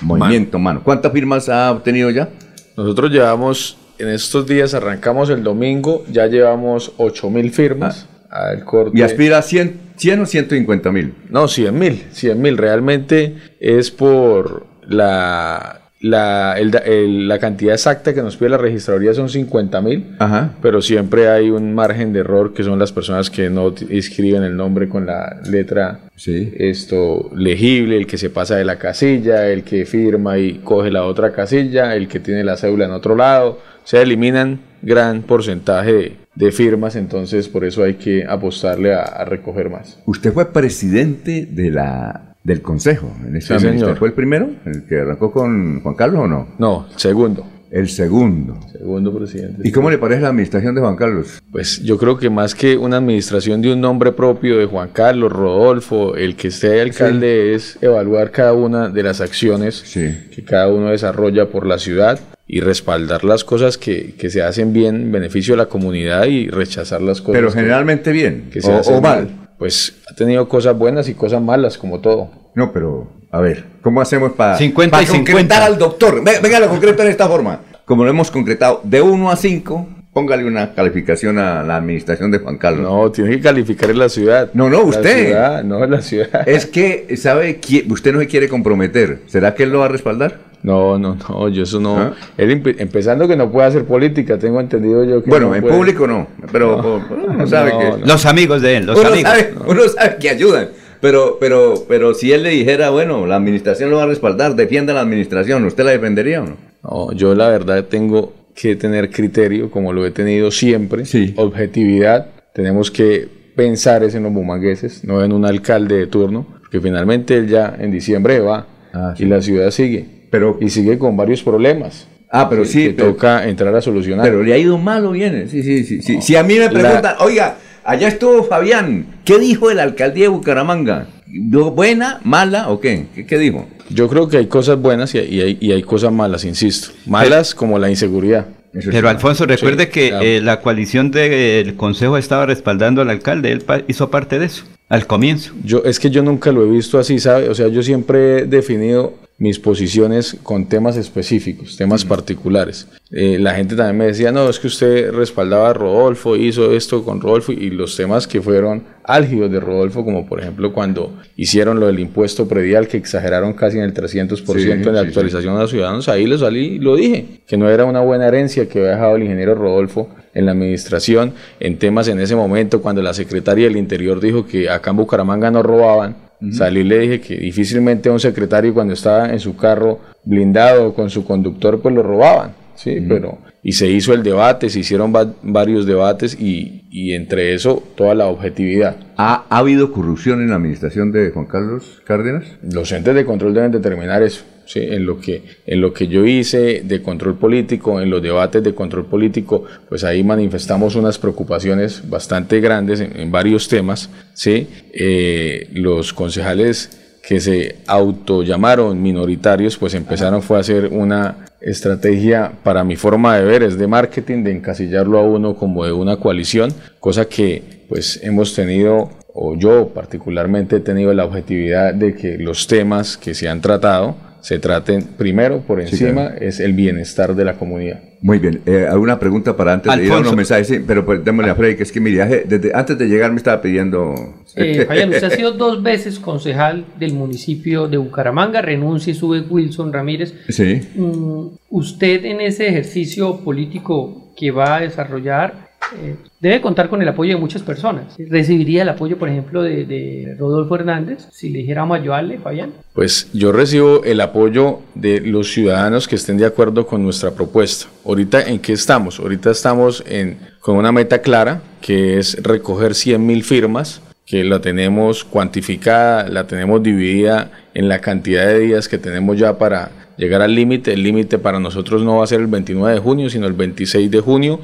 [0.00, 0.82] Movimiento mano.
[0.82, 2.28] ¿Cuántas firmas ha obtenido ya?
[2.76, 8.98] Nosotros llevamos, en estos días arrancamos el domingo, ya llevamos 8 mil firmas al corte.
[8.98, 11.14] ¿Y aspira a 100, 100 o 150 mil?
[11.28, 12.56] No, 100 mil, 100 mil.
[12.58, 18.58] Realmente es por la, la, el da- el- la cantidad exacta que nos pide la
[18.58, 20.52] registraduría son 50 mil, Ajá.
[20.62, 24.56] pero siempre hay un margen de error que son las personas que no escriben el
[24.56, 26.52] nombre con la letra Sí.
[26.56, 31.04] esto legible, el que se pasa de la casilla, el que firma y coge la
[31.04, 33.58] otra casilla, el que tiene la cédula en otro lado.
[33.84, 39.24] Se eliminan gran porcentaje de, de firmas, entonces por eso hay que apostarle a, a
[39.24, 39.98] recoger más.
[40.06, 43.72] Usted fue presidente de la, del consejo en Sí, administración.
[43.78, 43.96] señor.
[43.98, 44.50] ¿Fue el primero?
[44.64, 46.48] ¿El que arrancó con Juan Carlos o no?
[46.58, 47.46] No, segundo.
[47.70, 48.60] El segundo.
[48.70, 49.62] Segundo presidente.
[49.66, 51.40] ¿Y cómo le parece la administración de Juan Carlos?
[51.50, 55.32] Pues yo creo que más que una administración de un nombre propio de Juan Carlos,
[55.32, 60.90] Rodolfo, el que esté alcalde es evaluar cada una de las acciones que cada uno
[60.90, 65.54] desarrolla por la ciudad y respaldar las cosas que, que, se hacen bien en beneficio
[65.54, 67.34] de la comunidad y rechazar las cosas.
[67.34, 69.50] Pero generalmente bien, que se o, mal.
[69.58, 72.30] Pues ha tenido cosas buenas y cosas malas, como todo.
[72.54, 76.22] No, pero a ver, ¿cómo hacemos para 50 y concretar al doctor?
[76.22, 77.60] Venga, lo concreto en esta forma.
[77.84, 82.38] Como lo hemos concretado, de 1 a 5, póngale una calificación a la administración de
[82.38, 82.82] Juan Carlos.
[82.82, 84.50] No, tiene que calificar en la ciudad.
[84.52, 85.28] No, no, usted.
[85.28, 86.46] Ciudad, no en la ciudad.
[86.46, 87.58] Es que, ¿sabe?
[87.88, 89.20] Usted no se quiere comprometer.
[89.26, 90.51] ¿Será que él lo va a respaldar?
[90.62, 91.98] No, no, no, yo eso no.
[91.98, 92.14] ¿Ah?
[92.38, 95.28] Él empezando que no puede hacer política, tengo entendido yo que.
[95.28, 97.02] Bueno, en público no, pero
[97.36, 98.06] no, sabe que.
[98.06, 99.32] Los amigos de él, los amigos.
[99.66, 100.68] uno sabe que ayudan.
[101.00, 104.94] Pero, pero, pero si él le dijera, bueno, la administración lo va a respaldar, defienda
[104.94, 106.56] la administración, ¿usted la defendería o no?
[106.84, 111.34] No, yo la verdad tengo que tener criterio, como lo he tenido siempre, sí.
[111.36, 112.28] objetividad.
[112.54, 117.48] Tenemos que pensar en los bumangueses, no en un alcalde de turno, que finalmente él
[117.48, 122.08] ya en diciembre va ah, y la ciudad sigue pero, y sigue con varios problemas.
[122.30, 122.84] Ah, pero sí.
[122.84, 124.24] Que toca entrar a solucionar.
[124.24, 125.46] Pero le ha ido mal o bien.
[125.50, 126.00] Sí, sí, sí.
[126.00, 126.22] sí.
[126.22, 130.28] si a mí me preguntan, oiga, allá estuvo Fabián, ¿qué dijo de la alcaldía de
[130.28, 131.06] Bucaramanga?
[131.26, 133.08] ¿Buena, mala o qué?
[133.28, 133.68] ¿Qué, dijo?
[133.90, 136.92] Yo creo que hay cosas buenas y hay, y hay, cosas malas, insisto.
[137.04, 138.46] Malas como la inseguridad.
[138.90, 144.10] Pero Alfonso, recuerde que eh, la coalición del Consejo estaba respaldando al alcalde, él hizo
[144.10, 145.52] parte de eso, al comienzo.
[145.62, 147.50] Yo, es que yo nunca lo he visto así, ¿sabe?
[147.50, 149.12] O sea, yo siempre he definido
[149.42, 152.86] mis posiciones con temas específicos, temas particulares.
[153.10, 157.04] Eh, la gente también me decía, no, es que usted respaldaba a Rodolfo, hizo esto
[157.04, 161.80] con Rodolfo y los temas que fueron álgidos de Rodolfo, como por ejemplo cuando hicieron
[161.80, 165.70] lo del impuesto predial, que exageraron casi en el 300% en la actualización a los
[165.72, 168.92] ciudadanos, ahí lo salí y lo dije, que no era una buena herencia que había
[168.92, 173.66] dejado el ingeniero Rodolfo en la administración, en temas en ese momento, cuando la secretaria
[173.66, 178.10] del Interior dijo que acá en Bucaramanga no robaban, Salí y le dije que difícilmente
[178.10, 183.04] un secretario cuando estaba en su carro blindado con su conductor pues lo robaban, sí,
[183.08, 188.14] pero y se hizo el debate, se hicieron varios debates y, y, entre eso toda
[188.14, 188.96] la objetividad.
[189.16, 192.44] ¿Ha, ¿Ha, habido corrupción en la administración de Juan Carlos Cárdenas?
[192.62, 194.44] Los entes de control deben determinar eso.
[194.74, 198.74] En, lo que, en lo que yo hice de control político, en los debates de
[198.74, 204.08] control político, pues ahí manifestamos unas preocupaciones bastante grandes en, varios temas.
[204.34, 204.68] ¿sí?
[204.92, 212.82] Eh, los concejales que se autollamaron minoritarios, pues empezaron fue a hacer una estrategia para
[212.82, 216.74] mi forma de ver es de marketing, de encasillarlo a uno como de una coalición,
[216.98, 222.66] cosa que pues hemos tenido o yo particularmente he tenido la objetividad de que los
[222.66, 227.54] temas que se han tratado se traten primero por encima es el bienestar de la
[227.54, 228.00] comunidad.
[228.20, 228.60] Muy bien.
[228.66, 230.66] Eh, ¿Alguna pregunta para antes de ir a unos mensajes?
[230.66, 233.30] Sí, pero pues, démosle a Freddy, que es que mi viaje, desde antes de llegar
[233.30, 234.14] me estaba pidiendo...
[234.54, 239.92] Eh, usted ha sido dos veces concejal del municipio de Bucaramanga, renuncia y sube Wilson
[239.92, 240.34] Ramírez.
[240.48, 240.80] Sí.
[240.94, 247.08] Mm, usted en ese ejercicio político que va a desarrollar, eh, debe contar con el
[247.08, 248.14] apoyo de muchas personas.
[248.18, 252.72] ¿Recibiría el apoyo, por ejemplo, de, Rodolfo Hernández si le dijéramos ayudarle, Fabián?
[252.94, 257.86] Pues yo recibo el apoyo de los ciudadanos que estén de acuerdo con nuestra propuesta.
[258.04, 259.20] Ahorita, ¿en qué estamos?
[259.20, 264.60] Ahorita estamos en, con una meta clara, que es recoger 100 mil firmas que la
[264.60, 270.42] tenemos cuantificada, la tenemos dividida en la cantidad de días que tenemos ya para llegar
[270.42, 270.92] al límite.
[270.92, 274.10] El límite para nosotros no va a ser el 29 de junio, sino el 26
[274.10, 274.60] de junio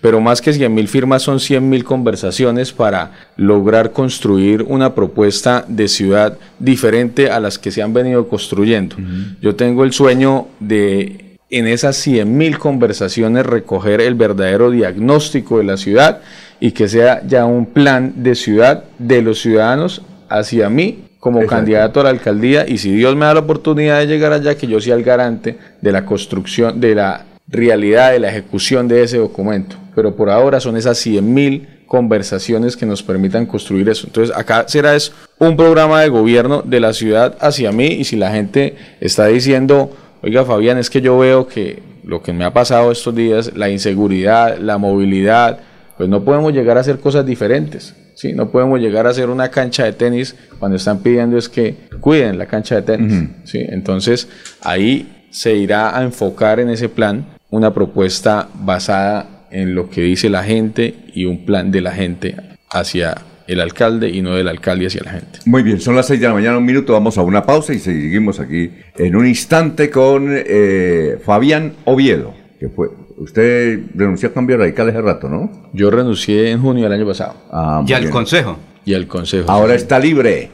[0.00, 5.64] pero más que 100 mil firmas son 100 mil conversaciones para lograr construir una propuesta
[5.66, 8.96] de ciudad diferente a las que se han venido construyendo.
[9.40, 15.64] Yo tengo el sueño de en esas 100 mil conversaciones recoger el verdadero diagnóstico de
[15.64, 16.20] la ciudad
[16.58, 22.00] y que sea ya un plan de ciudad de los ciudadanos hacia mí como candidato
[22.00, 22.68] a la alcaldía.
[22.68, 25.58] Y si Dios me da la oportunidad de llegar allá, que yo sea el garante
[25.80, 29.76] de la construcción, de la realidad de la ejecución de ese documento.
[29.94, 34.06] Pero por ahora son esas 100.000 conversaciones que nos permitan construir eso.
[34.06, 38.16] Entonces acá será es un programa de gobierno de la ciudad hacia mí y si
[38.16, 42.52] la gente está diciendo, oiga Fabián, es que yo veo que lo que me ha
[42.52, 45.60] pasado estos días, la inseguridad, la movilidad,
[45.96, 47.94] pues no podemos llegar a hacer cosas diferentes.
[48.14, 48.32] ¿sí?
[48.32, 52.38] No podemos llegar a hacer una cancha de tenis cuando están pidiendo es que cuiden
[52.38, 53.28] la cancha de tenis.
[53.44, 53.58] ¿sí?
[53.60, 54.28] Entonces
[54.60, 60.28] ahí se irá a enfocar en ese plan una propuesta basada en lo que dice
[60.28, 62.36] la gente y un plan de la gente
[62.70, 63.14] hacia
[63.46, 65.38] el alcalde y no del alcalde hacia la gente.
[65.46, 67.78] Muy bien, son las seis de la mañana, un minuto, vamos a una pausa y
[67.78, 72.34] seguimos aquí en un instante con eh, Fabián Oviedo.
[72.58, 72.88] que fue.
[73.18, 75.70] Usted renunció a Cambio Radical hace rato, ¿no?
[75.72, 77.34] Yo renuncié en junio del año pasado.
[77.50, 78.12] Ah, Y al bien.
[78.12, 78.58] consejo.
[78.84, 79.50] Y al consejo.
[79.50, 80.50] Ahora está libre.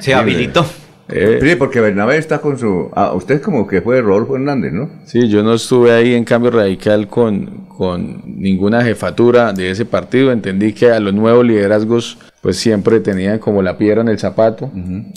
[0.00, 0.66] Se habilitó.
[1.08, 2.90] Eh, Sí, porque Bernabé está con su...
[2.94, 4.90] Ah, usted como que fue Rodolfo Hernández, ¿no?
[5.04, 10.32] Sí, yo no estuve ahí en cambio radical con, con ninguna jefatura de ese partido.
[10.32, 14.70] Entendí que a los nuevos liderazgos pues siempre tenían como la piedra en el zapato.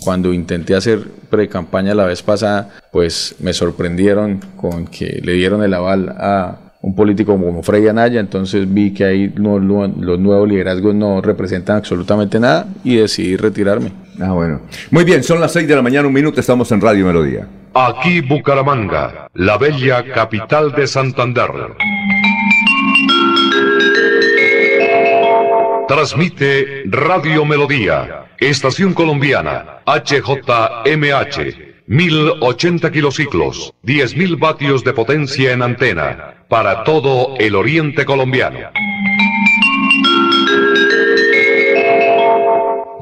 [0.04, 1.00] Cuando intenté hacer
[1.30, 6.96] pre-campaña la vez pasada, pues me sorprendieron con que le dieron el aval a un
[6.96, 8.20] político como Frei Anaya.
[8.20, 13.36] Entonces vi que ahí no- no- los nuevos liderazgos no representan absolutamente nada y decidí
[13.36, 13.92] retirarme.
[14.22, 14.62] Ah, bueno.
[14.92, 17.48] Muy bien, son las 6 de la mañana, un minuto, estamos en Radio Melodía.
[17.74, 21.50] Aquí Bucaramanga, la bella capital de Santander.
[25.88, 36.84] Transmite Radio Melodía, Estación Colombiana, HJMH, 1080 kilociclos, 10.000 vatios de potencia en antena, para
[36.84, 38.60] todo el oriente colombiano.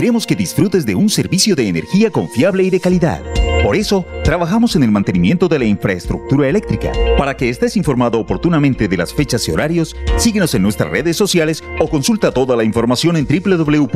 [0.00, 3.20] Queremos que disfrutes de un servicio de energía confiable y de calidad.
[3.62, 6.90] Por eso, trabajamos en el mantenimiento de la infraestructura eléctrica.
[7.18, 11.62] Para que estés informado oportunamente de las fechas y horarios, síguenos en nuestras redes sociales
[11.78, 13.90] o consulta toda la información en www.esa.com.co.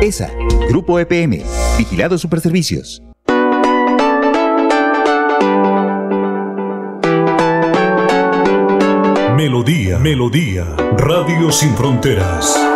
[0.00, 0.30] ESA,
[0.70, 1.42] Grupo EPM,
[1.76, 3.02] Vigilado Superservicios.
[9.36, 10.64] Melodía, Melodía,
[10.96, 12.75] Radio Sin Fronteras.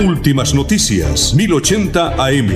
[0.00, 2.50] Últimas noticias, 1080 AM.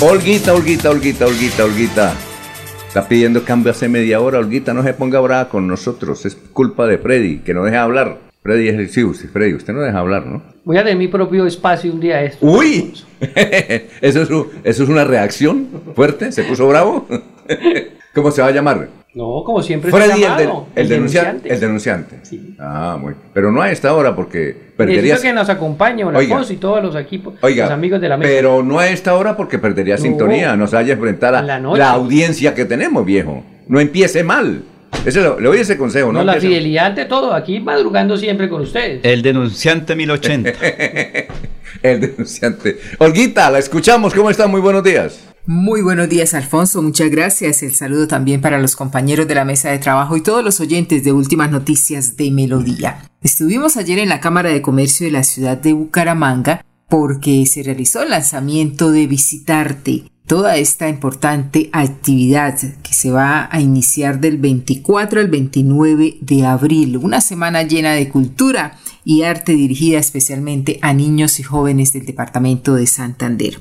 [0.00, 2.14] Olguita, Olguita, Olguita, Olguita, Olguita.
[2.88, 4.40] Está pidiendo cambio hace media hora.
[4.40, 6.26] Olguita, no se ponga brava con nosotros.
[6.26, 8.27] Es culpa de Freddy, que no deja hablar.
[8.42, 10.42] Freddy es el sí, usted, Freddy, usted no deja hablar, ¿no?
[10.64, 12.46] Voy a tener mi propio espacio un día esto.
[12.46, 12.94] ¡Uy!
[14.00, 16.30] ¿Eso es, un- ¿Eso es una reacción fuerte?
[16.32, 17.06] ¿Se puso bravo?
[18.14, 18.88] ¿Cómo se va a llamar?
[19.14, 21.52] No, como siempre Freddy, se el, llamado, el denunciante.
[21.52, 22.16] El denunciante.
[22.58, 23.14] Ah, muy.
[23.32, 25.20] Pero no a esta hora porque perderías.
[25.20, 26.02] Que nos acompañe.
[26.04, 28.30] Alfonso y todos los equipos, Oiga, los amigos de la mesa.
[28.30, 30.02] pero no a esta hora porque perdería No.
[30.02, 30.56] sintonía.
[30.56, 33.42] Nos haya enfrentar a la la, audiencia que tenemos, viejo.
[33.66, 34.62] No empiece mal.
[35.04, 36.18] Ese lo- le doy ese consejo, ¿no?
[36.20, 39.00] no, la fidelidad ante todo, aquí madrugando siempre con ustedes.
[39.04, 40.52] El denunciante 1080.
[41.82, 42.78] El denunciante.
[42.98, 44.12] Olguita, la escuchamos.
[44.14, 44.46] ¿Cómo está?
[44.48, 45.20] Muy buenos días.
[45.46, 46.82] Muy buenos días, Alfonso.
[46.82, 47.62] Muchas gracias.
[47.62, 51.04] El saludo también para los compañeros de la mesa de trabajo y todos los oyentes
[51.04, 53.04] de Últimas Noticias de Melodía.
[53.22, 58.02] Estuvimos ayer en la Cámara de Comercio de la ciudad de Bucaramanga porque se realizó
[58.02, 65.20] el lanzamiento de Visitarte, toda esta importante actividad que se va a iniciar del 24
[65.20, 71.40] al 29 de abril, una semana llena de cultura y arte dirigida especialmente a niños
[71.40, 73.58] y jóvenes del departamento de Santander.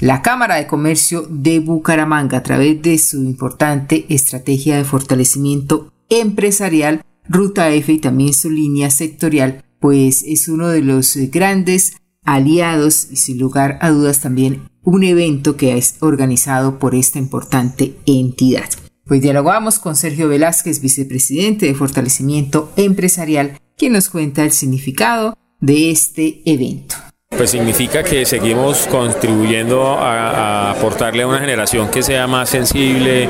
[0.00, 7.02] La Cámara de Comercio de Bucaramanga, a través de su importante estrategia de fortalecimiento empresarial,
[7.26, 13.16] Ruta F y también su línea sectorial, pues es uno de los grandes aliados y
[13.16, 18.68] sin lugar a dudas también un evento que es organizado por esta importante entidad.
[19.04, 25.90] Pues dialogamos con Sergio Velázquez, vicepresidente de Fortalecimiento Empresarial, quien nos cuenta el significado de
[25.90, 26.96] este evento.
[27.28, 33.28] Pues significa que seguimos contribuyendo a, a aportarle a una generación que sea más sensible,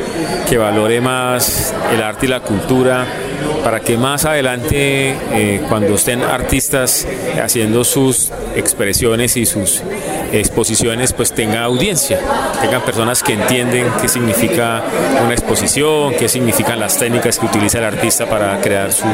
[0.48, 3.07] que valore más el arte y la cultura
[3.62, 7.06] para que más adelante, eh, cuando estén artistas
[7.42, 9.82] haciendo sus expresiones y sus
[10.32, 12.18] exposiciones, pues tenga audiencia,
[12.60, 14.82] tengan personas que entienden qué significa
[15.24, 19.06] una exposición, qué significan las técnicas que utiliza el artista para crear su,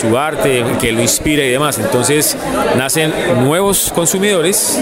[0.00, 1.78] su arte, que lo inspira y demás.
[1.78, 2.36] Entonces
[2.76, 3.12] nacen
[3.42, 4.80] nuevos consumidores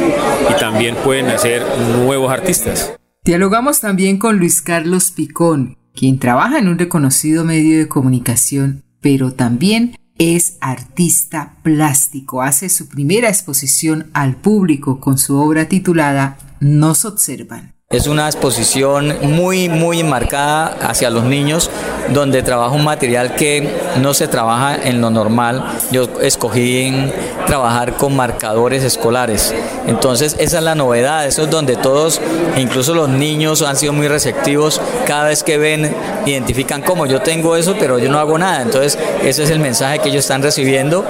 [0.50, 1.62] y también pueden nacer
[2.04, 2.92] nuevos artistas.
[3.24, 9.32] Dialogamos también con Luis Carlos Picón, quien trabaja en un reconocido medio de comunicación, pero
[9.32, 12.42] también es artista plástico.
[12.42, 17.75] Hace su primera exposición al público con su obra titulada Nos observan.
[17.88, 21.70] Es una exposición muy, muy marcada hacia los niños,
[22.08, 23.70] donde trabajo un material que
[24.00, 25.64] no se trabaja en lo normal.
[25.92, 26.92] Yo escogí
[27.46, 29.54] trabajar con marcadores escolares.
[29.86, 31.28] Entonces, esa es la novedad.
[31.28, 32.20] Eso es donde todos,
[32.56, 34.80] incluso los niños, han sido muy receptivos.
[35.06, 35.94] Cada vez que ven,
[36.26, 38.62] identifican como yo tengo eso, pero yo no hago nada.
[38.62, 41.04] Entonces, ese es el mensaje que ellos están recibiendo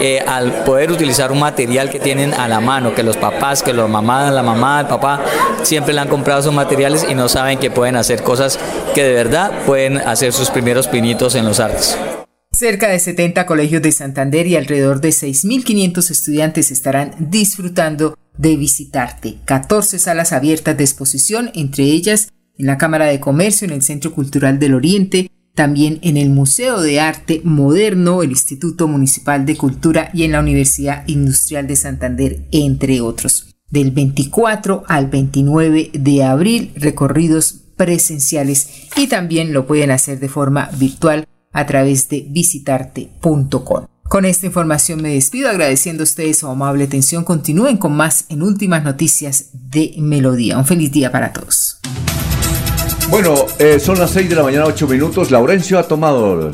[0.00, 3.72] eh, al poder utilizar un material que tienen a la mano, que los papás, que
[3.72, 5.24] los mamás, la mamá, el papá,
[5.62, 8.58] siempre le han comprado esos materiales y no saben que pueden hacer cosas
[8.94, 11.96] que de verdad pueden hacer sus primeros pinitos en los artes.
[12.50, 19.36] Cerca de 70 colegios de Santander y alrededor de 6.500 estudiantes estarán disfrutando de visitarte.
[19.44, 24.12] 14 salas abiertas de exposición, entre ellas en la Cámara de Comercio, en el Centro
[24.12, 30.08] Cultural del Oriente, también en el Museo de Arte Moderno, el Instituto Municipal de Cultura
[30.14, 36.70] y en la Universidad Industrial de Santander, entre otros del 24 al 29 de abril,
[36.76, 43.86] recorridos presenciales y también lo pueden hacer de forma virtual a través de visitarte.com.
[44.04, 47.24] Con esta información me despido agradeciendo a ustedes su amable atención.
[47.24, 50.56] Continúen con más en últimas noticias de Melodía.
[50.56, 51.80] Un feliz día para todos.
[53.10, 55.30] Bueno, eh, son las 6 de la mañana, 8 minutos.
[55.30, 56.50] Laurencio ha tomado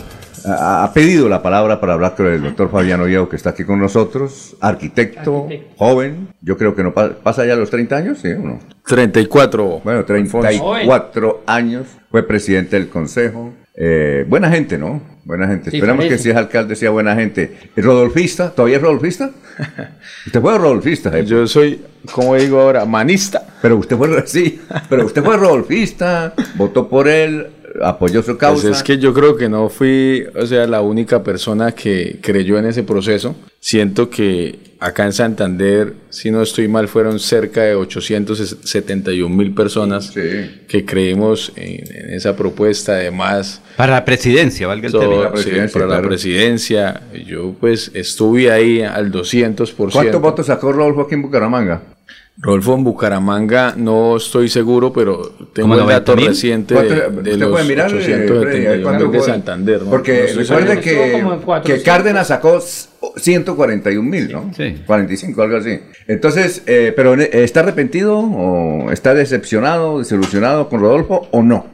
[0.46, 3.80] ha pedido la palabra para hablar con el doctor Fabián Oviedo, que está aquí con
[3.80, 8.58] nosotros, arquitecto, joven, yo creo que no pasa ya los 30 años, ¿sí o no?
[8.86, 9.80] 34.
[9.82, 15.02] Bueno, 34 años, fue presidente del consejo, eh, buena gente, ¿no?
[15.24, 15.70] Buena gente.
[15.70, 17.56] Esperamos que si es alcalde sea buena gente.
[17.76, 18.50] ¿Rodolfista?
[18.50, 19.30] ¿Todavía es rodolfista?
[20.26, 21.18] usted fue rodolfista.
[21.18, 21.24] ¿eh?
[21.24, 23.46] Yo soy, como digo ahora, manista.
[23.62, 27.48] Pero usted fue, sí, pero usted fue rodolfista, votó por él,
[27.82, 28.68] apoyó su causa.
[28.68, 32.58] Pues es que yo creo que no fui, o sea, la única persona que creyó
[32.58, 33.34] en ese proceso.
[33.60, 40.10] Siento que acá en Santander, si no estoy mal, fueron cerca de 871 mil personas
[40.10, 42.92] que creímos en, esa propuesta.
[42.92, 45.32] Además, para la presidencia, valga el todo,
[45.72, 47.00] para la presidencia.
[47.26, 49.92] Yo pues estuve ahí al 200%.
[49.92, 51.93] ¿Cuántos votos sacó Rodolfo aquí en Bucaramanga?
[52.36, 57.94] Rodolfo en Bucaramanga no estoy seguro, pero tengo el dato reciente de, los puede mirar,
[57.94, 59.80] 871 de Santander.
[59.88, 61.24] Porque recuerde que,
[61.64, 62.60] que Cárdenas sacó
[63.16, 64.50] 141 mil, ¿no?
[64.56, 64.82] Sí.
[64.84, 65.78] 45, algo así.
[66.08, 71.66] Entonces, eh, pero ¿está arrepentido o está decepcionado, desilusionado con Rodolfo o no?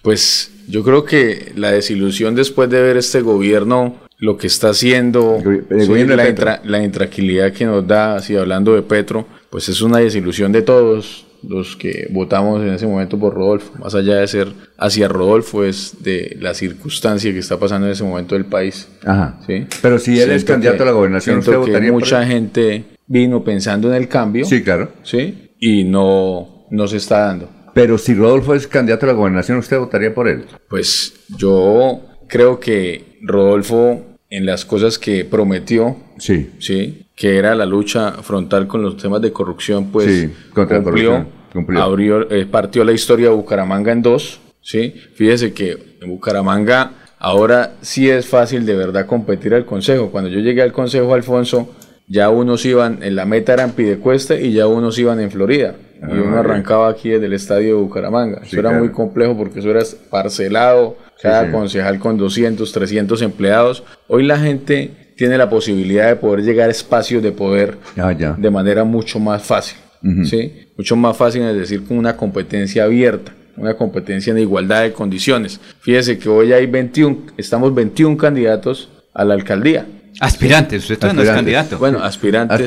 [0.00, 5.42] Pues yo creo que la desilusión después de ver este gobierno lo que está haciendo,
[5.70, 10.62] la, la, intranquilidad que nos da, así hablando de Petro, pues es una desilusión de
[10.62, 15.64] todos los que votamos en ese momento por Rodolfo, más allá de ser hacia Rodolfo,
[15.64, 18.88] es de la circunstancia que está pasando en ese momento del país.
[19.04, 19.40] Ajá.
[19.46, 19.66] ¿sí?
[19.80, 23.94] Pero si él es candidato a la gobernación, ¿usted votaría mucha gente vino pensando en
[23.94, 24.44] el cambio.
[24.44, 24.92] Sí, claro.
[25.02, 27.50] Sí, y no, no se está dando.
[27.74, 30.46] Pero si Rodolfo es candidato a la gobernación, ¿usted votaría por él?
[30.68, 36.50] Pues yo creo que Rodolfo en las cosas que prometió, sí.
[36.60, 41.26] sí, que era la lucha frontal con los temas de corrupción, pues cumplió,
[41.76, 44.94] Abrió, eh, partió la historia de Bucaramanga en dos, sí.
[45.14, 50.10] Fíjese que en Bucaramanga ahora sí es fácil de verdad competir al Consejo.
[50.10, 51.74] Cuando yo llegué al Consejo, Alfonso,
[52.06, 55.74] ya unos iban, en la meta eran Pidecuesta y ya unos iban en Florida.
[56.02, 58.42] y uno ah, arrancaba aquí desde el estadio de Bucaramanga.
[58.44, 63.82] eso era muy complejo porque eso era parcelado, cada concejal con 200, 300 empleados.
[64.08, 68.50] Hoy la gente tiene la posibilidad de poder llegar a espacios de poder ah, de
[68.50, 69.78] manera mucho más fácil.
[70.24, 70.68] ¿sí?
[70.76, 75.60] Mucho más fácil, es decir, con una competencia abierta, una competencia en igualdad de condiciones.
[75.80, 79.86] Fíjese que hoy hay 21, estamos 21 candidatos a la alcaldía.
[80.18, 81.78] Aspirantes, usted no es candidato.
[81.78, 82.58] Bueno, aspirantes,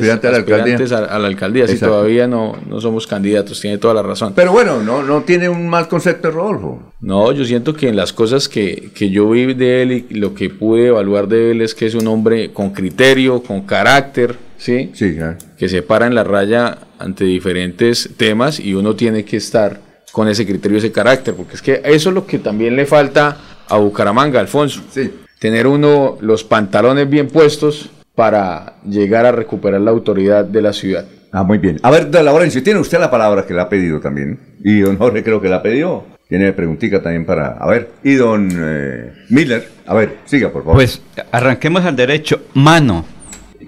[0.92, 1.68] a la alcaldía.
[1.68, 4.32] si todavía no, no somos candidatos, tiene toda la razón.
[4.34, 6.92] Pero bueno, no, no tiene un mal concepto Rodolfo.
[7.00, 10.34] No, yo siento que en las cosas que, que yo vi de él y lo
[10.34, 14.90] que pude evaluar de él es que es un hombre con criterio, con carácter, ¿sí?
[14.94, 15.16] Sí,
[15.58, 19.80] Que se para en la raya ante diferentes temas y uno tiene que estar
[20.12, 23.36] con ese criterio, ese carácter, porque es que eso es lo que también le falta
[23.68, 24.80] a Bucaramanga, Alfonso.
[24.90, 25.10] Sí
[25.44, 31.04] tener uno los pantalones bien puestos para llegar a recuperar la autoridad de la ciudad.
[31.32, 31.78] Ah, muy bien.
[31.82, 34.38] A ver, don Laurencio, tiene usted la palabra que le ha pedido también.
[34.64, 36.04] Y don Jorge creo que la pidió.
[36.30, 37.58] Tiene preguntita también para...
[37.58, 40.76] A ver, y don eh, Miller, a ver, siga por favor.
[40.76, 42.44] Pues arranquemos al derecho.
[42.54, 43.04] Mano.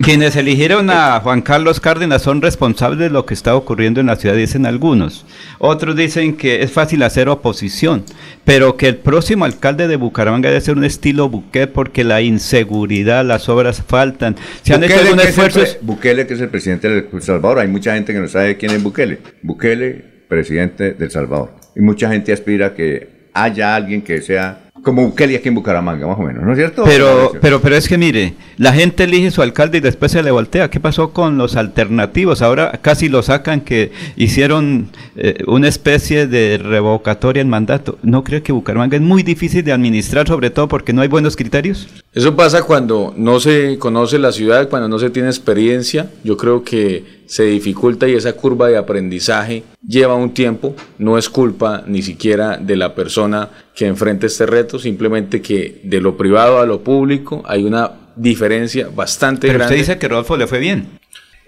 [0.01, 4.17] Quienes eligieron a Juan Carlos Cárdenas son responsables de lo que está ocurriendo en la
[4.17, 5.25] ciudad, dicen algunos.
[5.59, 8.05] Otros dicen que es fácil hacer oposición,
[8.45, 13.25] pero que el próximo alcalde de Bucaramanga debe ser un estilo Bukele porque la inseguridad,
[13.25, 14.37] las obras faltan.
[14.63, 15.79] Se han hecho Bukele, algunos es el esfuerzos.
[15.83, 17.59] Bukele, que es el presidente del El Salvador.
[17.61, 19.19] Hay mucha gente que no sabe quién es Bukele.
[19.43, 21.53] Bukele, presidente del Salvador.
[21.75, 26.07] Y mucha gente aspira a que haya alguien que sea como Bukele aquí en Bucaramanga,
[26.07, 26.85] más o menos, ¿no es cierto?
[26.85, 30.31] Pero, pero, pero es que mire, la gente elige su alcalde y después se le
[30.31, 30.71] voltea.
[30.71, 32.41] ¿Qué pasó con los alternativos?
[32.41, 37.99] Ahora casi lo sacan que hicieron eh, una especie de revocatoria en mandato.
[38.05, 41.35] ¿No creo que Bucaramanga es muy difícil de administrar, sobre todo porque no hay buenos
[41.35, 41.89] criterios?
[42.15, 46.13] Eso pasa cuando no se conoce la ciudad, cuando no se tiene experiencia.
[46.23, 50.75] Yo creo que se dificulta y esa curva de aprendizaje lleva un tiempo.
[50.99, 56.01] No es culpa ni siquiera de la persona que enfrenta este reto, simplemente que de
[56.01, 59.75] lo privado a lo público hay una diferencia bastante Pero grande.
[59.75, 60.99] usted dice que Rodolfo le fue bien.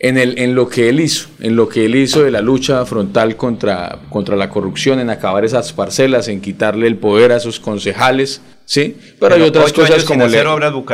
[0.00, 2.86] En, el, en lo que él hizo, en lo que él hizo de la lucha
[2.86, 7.58] frontal contra, contra la corrupción, en acabar esas parcelas, en quitarle el poder a esos
[7.58, 8.96] concejales, ¿sí?
[9.18, 10.40] Pero, hay Pero otras ocho cosas como le-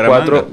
[0.07, 0.49] cuatro,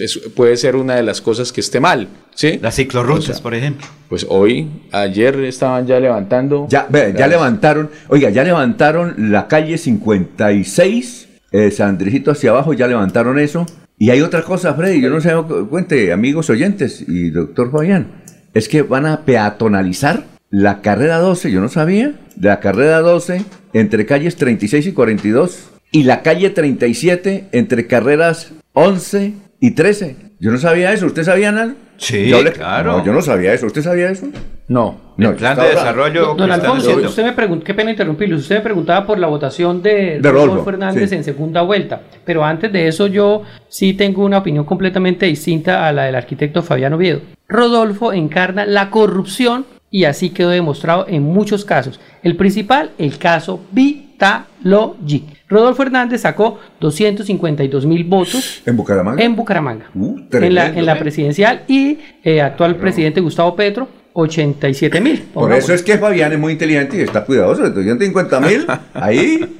[0.00, 2.58] es- puede ser una de las cosas que esté mal, ¿sí?
[2.62, 3.86] Las ciclorrutas, por ejemplo.
[4.08, 6.66] Pues hoy, ayer estaban ya levantando.
[6.70, 12.86] Ya, ya levantaron, oiga, ya levantaron la calle 56, eh, San Andresito hacia abajo, ya
[12.86, 13.66] levantaron eso.
[13.98, 15.32] Y hay otra cosa, Freddy, yo no sé,
[15.70, 18.08] cuente, amigos oyentes y doctor Fabián,
[18.52, 23.42] es que van a peatonalizar la carrera 12, yo no sabía, la carrera 12
[23.72, 29.34] entre calles 36 y 42 y la calle 37 entre carreras 11
[29.66, 30.16] y 13.
[30.40, 31.74] Yo no sabía eso, ¿usted sabía nada?
[31.96, 32.98] Sí, Yo le- claro.
[32.98, 34.26] No, yo no sabía eso, ¿usted sabía eso?
[34.68, 35.00] No.
[35.16, 38.56] No, El plan está de desarrollo Don Alfonso, usted me preguntó, qué pena interrumpirlo, usted
[38.56, 41.16] me preguntaba por la votación de, De Rodolfo Rodolfo, Fernández sí.
[41.16, 45.92] en segunda vuelta, pero antes de eso yo sí tengo una opinión completamente distinta a
[45.92, 47.20] la del arquitecto Fabián Oviedo.
[47.48, 52.00] Rodolfo encarna la corrupción y así quedó demostrado en muchos casos.
[52.24, 55.33] El principal, el caso Vitalogic.
[55.48, 59.22] Rodolfo Hernández sacó 252 mil votos ¿En Bucaramanga?
[59.22, 60.80] en Bucaramanga, Uh, en la, tremendo.
[60.80, 65.22] en la presidencial y eh, actual presidente Gustavo Petro, 87 mil.
[65.34, 67.62] Por eso es que Fabián es muy inteligente y está cuidadoso.
[67.64, 69.56] De 250 mil, ahí,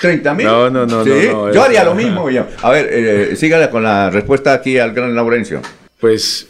[0.00, 0.46] 30 mil.
[0.46, 2.28] No, no, no, Sí, no, no, Yo haría lo mismo.
[2.30, 2.46] yo.
[2.62, 5.60] A ver, eh, sígale con la respuesta aquí al gran Laurencio.
[6.00, 6.48] Pues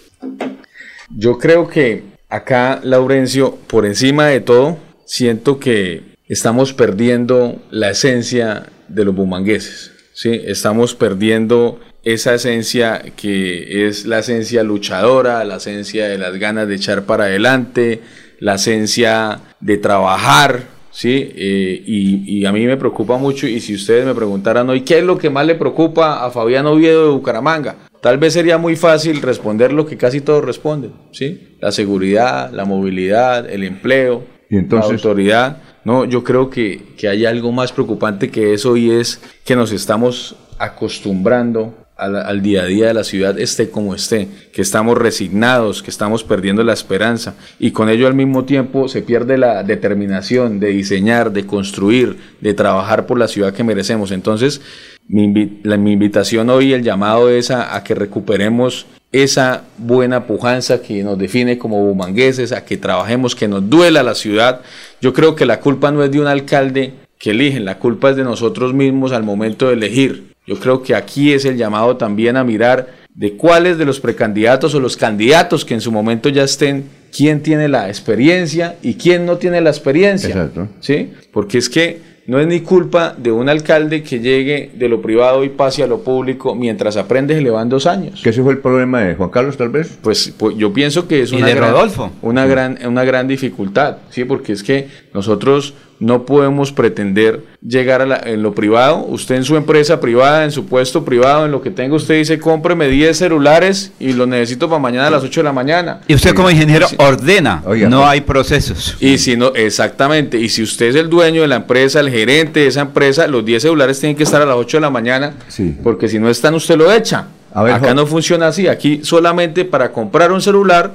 [1.10, 8.66] yo creo que acá, Laurencio, por encima de todo, siento que estamos perdiendo la esencia
[8.88, 9.92] de los bumangueses.
[10.14, 10.30] ¿sí?
[10.44, 16.76] Estamos perdiendo esa esencia que es la esencia luchadora, la esencia de las ganas de
[16.76, 18.00] echar para adelante,
[18.40, 20.62] la esencia de trabajar,
[20.92, 21.32] ¿sí?
[21.34, 24.98] Eh, y, y a mí me preocupa mucho, y si ustedes me preguntaran hoy, ¿qué
[24.98, 27.76] es lo que más le preocupa a Fabián Oviedo de Bucaramanga?
[28.00, 31.56] Tal vez sería muy fácil responder lo que casi todos responden, ¿sí?
[31.60, 35.62] La seguridad, la movilidad, el empleo, Y entonces- la autoridad.
[35.84, 39.72] No, yo creo que, que hay algo más preocupante que eso y es que nos
[39.72, 45.82] estamos acostumbrando al, día a día de la ciudad, esté como esté, que estamos resignados,
[45.82, 50.60] que estamos perdiendo la esperanza y con ello al mismo tiempo se pierde la determinación
[50.60, 54.12] de diseñar, de construir, de trabajar por la ciudad que merecemos.
[54.12, 54.60] Entonces,
[55.08, 61.18] mi, la, invitación hoy, el llamado es a que recuperemos esa buena pujanza que nos
[61.18, 64.60] define como bumangueses, a que trabajemos, que nos duela la ciudad.
[65.00, 68.16] Yo creo que la culpa no es de un alcalde que eligen, la culpa es
[68.16, 70.34] de nosotros mismos al momento de elegir.
[70.46, 74.74] Yo creo que aquí es el llamado también a mirar de cuáles de los precandidatos
[74.74, 76.84] o los candidatos que en su momento ya estén,
[77.14, 80.28] quién tiene la experiencia y quién no tiene la experiencia.
[80.28, 80.68] Exacto.
[80.80, 81.12] ¿sí?
[81.32, 85.44] Porque es que no es ni culpa de un alcalde que llegue de lo privado
[85.44, 88.20] y pase a lo público mientras aprende y le van dos años.
[88.22, 89.98] ¿Que ese fue el problema de Juan Carlos, tal vez?
[90.02, 92.10] Pues, pues yo pienso que es Y una, de gran, Rodolfo.
[92.20, 94.24] una, gran, una gran dificultad, ¿sí?
[94.24, 98.98] porque es que nosotros no podemos pretender llegar a la- en lo privado.
[99.04, 102.38] Usted en su empresa privada, en su puesto privado, en lo que tenga, usted dice,
[102.38, 106.00] cómpreme 10 celulares y los necesito para mañana a las 8 de la mañana.
[106.06, 106.96] Y usted como ingeniero Sí.
[106.98, 108.10] ordena, Oiga, no pues.
[108.10, 108.96] hay procesos.
[109.00, 112.60] Y si no, exactamente, y si usted es el dueño de la empresa, el gerente
[112.60, 115.34] de esa empresa, los 10 celulares tienen que estar a las 8 de la mañana,
[115.48, 115.76] Sí.
[115.82, 117.26] porque si no están, usted lo echa.
[117.54, 120.92] A ver, Acá no funciona así, aquí solamente para comprar un celular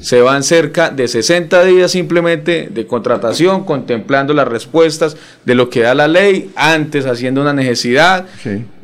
[0.00, 5.80] se van cerca de 60 días simplemente de contratación, contemplando las respuestas de lo que
[5.80, 8.26] da la ley, antes haciendo una necesidad,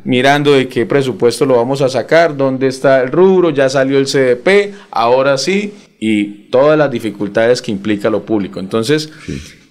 [0.03, 4.05] mirando de qué presupuesto lo vamos a sacar, dónde está el rubro, ya salió el
[4.05, 8.59] CDP, ahora sí, y todas las dificultades que implica lo público.
[8.59, 9.09] Entonces,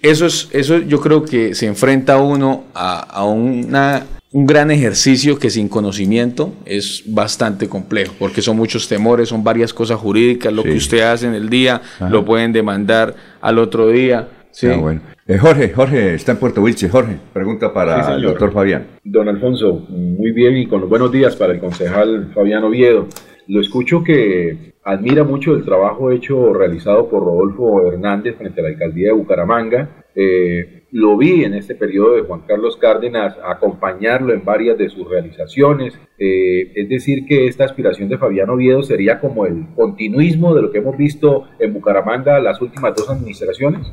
[0.01, 5.37] eso, es, eso yo creo que se enfrenta uno a, a una un gran ejercicio
[5.37, 10.63] que sin conocimiento es bastante complejo, porque son muchos temores, son varias cosas jurídicas, lo
[10.63, 14.27] que usted hace en el día lo pueden demandar al otro día.
[14.49, 14.67] Sí.
[14.67, 15.01] Ah, bueno.
[15.27, 16.89] Eh, Jorge, Jorge está en Puerto Wilche.
[16.89, 18.87] Jorge, pregunta para el doctor Fabián.
[19.03, 23.07] Don Alfonso, muy bien y con los buenos días para el concejal Fabián Oviedo.
[23.47, 28.69] Lo escucho que admira mucho el trabajo hecho realizado por Rodolfo Hernández frente a la
[28.69, 29.89] alcaldía de Bucaramanga.
[30.15, 35.09] Eh, lo vi en este periodo de Juan Carlos Cárdenas, acompañarlo en varias de sus
[35.09, 35.95] realizaciones.
[36.19, 40.71] Eh, es decir, que esta aspiración de Fabián Oviedo sería como el continuismo de lo
[40.71, 43.87] que hemos visto en Bucaramanga las últimas dos administraciones.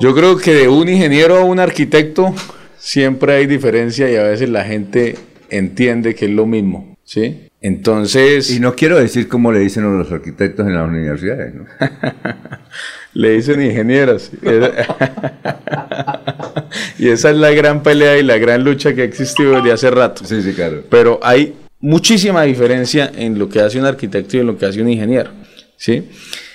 [0.00, 2.32] Yo creo que de un ingeniero a un arquitecto
[2.78, 5.16] siempre hay diferencia y a veces la gente
[5.50, 6.96] entiende que es lo mismo.
[7.02, 7.48] ¿sí?
[7.60, 8.54] Entonces...
[8.54, 11.64] Y no quiero decir como le dicen a los arquitectos en las universidades, ¿no?
[13.14, 14.30] le dicen ingenieros.
[16.98, 19.90] y esa es la gran pelea y la gran lucha que ha existido desde hace
[19.90, 20.24] rato.
[20.24, 20.82] Sí, sí, claro.
[20.88, 24.80] Pero hay muchísima diferencia en lo que hace un arquitecto y en lo que hace
[24.80, 25.30] un ingeniero.
[25.76, 26.08] ¿sí?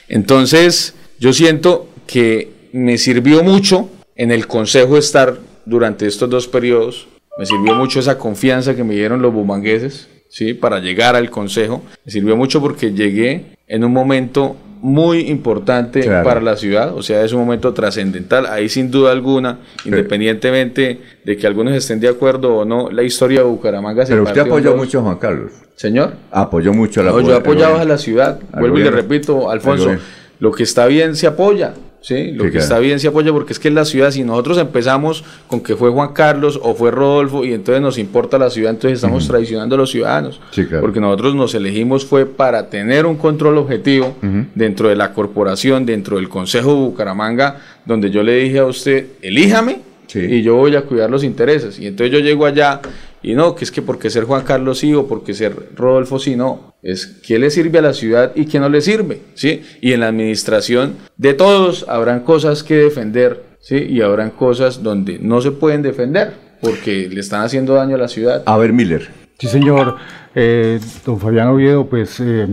[0.07, 7.07] Entonces, yo siento que me sirvió mucho en el consejo estar durante estos dos periodos.
[7.37, 10.53] Me sirvió mucho esa confianza que me dieron los bumangueses, ¿sí?
[10.53, 11.81] Para llegar al consejo.
[12.05, 17.23] Me sirvió mucho porque llegué en un momento muy importante para la ciudad, o sea,
[17.23, 22.57] es un momento trascendental, ahí sin duda alguna, independientemente de que algunos estén de acuerdo
[22.57, 25.51] o no, la historia de Bucaramanga se Pero usted apoyó mucho a Juan Carlos.
[25.75, 26.13] Señor.
[26.31, 29.95] Apoyó mucho a la No, yo apoyaba a la ciudad, vuelvo y le repito, Alfonso,
[30.39, 32.31] lo que está bien se apoya, ¿sí?
[32.31, 35.23] Lo que está bien se apoya porque es que es la ciudad, si nosotros empezamos
[35.47, 38.97] con que fue Juan Carlos o fue Rodolfo y entonces nos importa la ciudad, entonces
[38.97, 40.41] estamos traicionando a los ciudadanos.
[40.81, 44.15] Porque nosotros nos elegimos fue para tener un control objetivo
[44.55, 49.05] dentro de la corporación, dentro del Consejo de Bucaramanga, donde yo le dije a usted,
[49.21, 49.79] elíjame
[50.13, 51.79] y yo voy a cuidar los intereses.
[51.79, 52.81] Y entonces yo llego allá
[53.23, 56.35] y no, que es que porque ser Juan Carlos sí o porque ser Rodolfo sí,
[56.35, 56.73] no.
[56.81, 59.61] Es qué le sirve a la ciudad y qué no le sirve, ¿sí?
[59.81, 63.75] Y en la administración de todos habrán cosas que defender, ¿sí?
[63.77, 68.07] Y habrán cosas donde no se pueden defender porque le están haciendo daño a la
[68.07, 68.43] ciudad.
[68.45, 69.09] A ver, Miller.
[69.39, 69.97] Sí, señor.
[70.33, 72.47] Eh, don Fabián Oviedo, pues eh,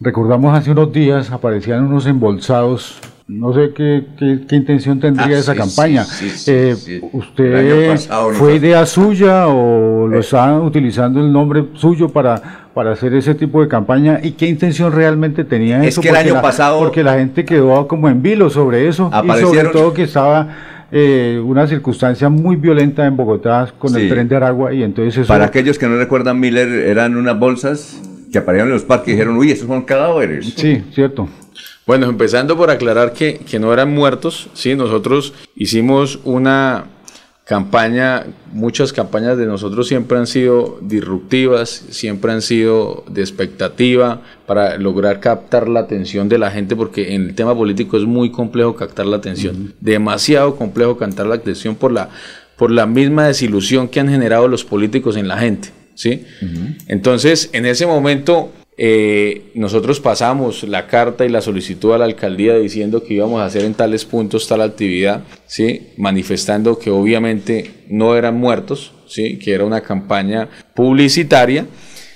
[0.00, 2.98] recordamos hace unos días aparecían unos embolsados
[3.28, 6.06] no sé qué, qué, intención tendría ah, esa campaña.
[6.46, 7.98] Eh, ¿Usted
[8.32, 10.20] fue idea suya o lo eh.
[10.20, 14.18] estaban utilizando el nombre suyo para, para hacer ese tipo de campaña?
[14.22, 16.00] ¿Y qué intención realmente tenía es eso?
[16.00, 16.78] Que el año pasado...
[16.78, 20.76] Porque la gente quedó como en vilo sobre eso y sobre todo que estaba...
[20.90, 25.44] Eh, una circunstancia muy violenta en Bogotá con el tren de Aragua y entonces Para
[25.44, 28.00] aquellos que no recuerdan, Miller, eran unas bolsas
[28.32, 30.54] que aparecieron en los parques y dijeron, uy, esos son cadáveres.
[30.56, 31.28] Sí, cierto.
[31.88, 36.84] Bueno, empezando por aclarar que, no eran muertos, sí, nosotros hicimos una
[37.46, 44.76] campaña, muchas campañas de nosotros siempre han sido disruptivas, siempre han sido de expectativa para
[44.76, 48.76] lograr captar la atención de la gente, porque en el tema político es muy complejo
[48.76, 52.10] captar la atención, demasiado complejo captar la atención por la,
[52.58, 55.70] por la misma desilusión que han generado los políticos en la gente.
[55.94, 56.26] ¿sí?
[56.86, 62.56] Entonces, en ese momento eh, nosotros pasamos la carta y la solicitud a la alcaldía
[62.56, 65.88] diciendo que íbamos a hacer en tales puntos tal actividad, ¿sí?
[65.96, 69.36] manifestando que obviamente no eran muertos, ¿sí?
[69.40, 71.66] que era una campaña publicitaria,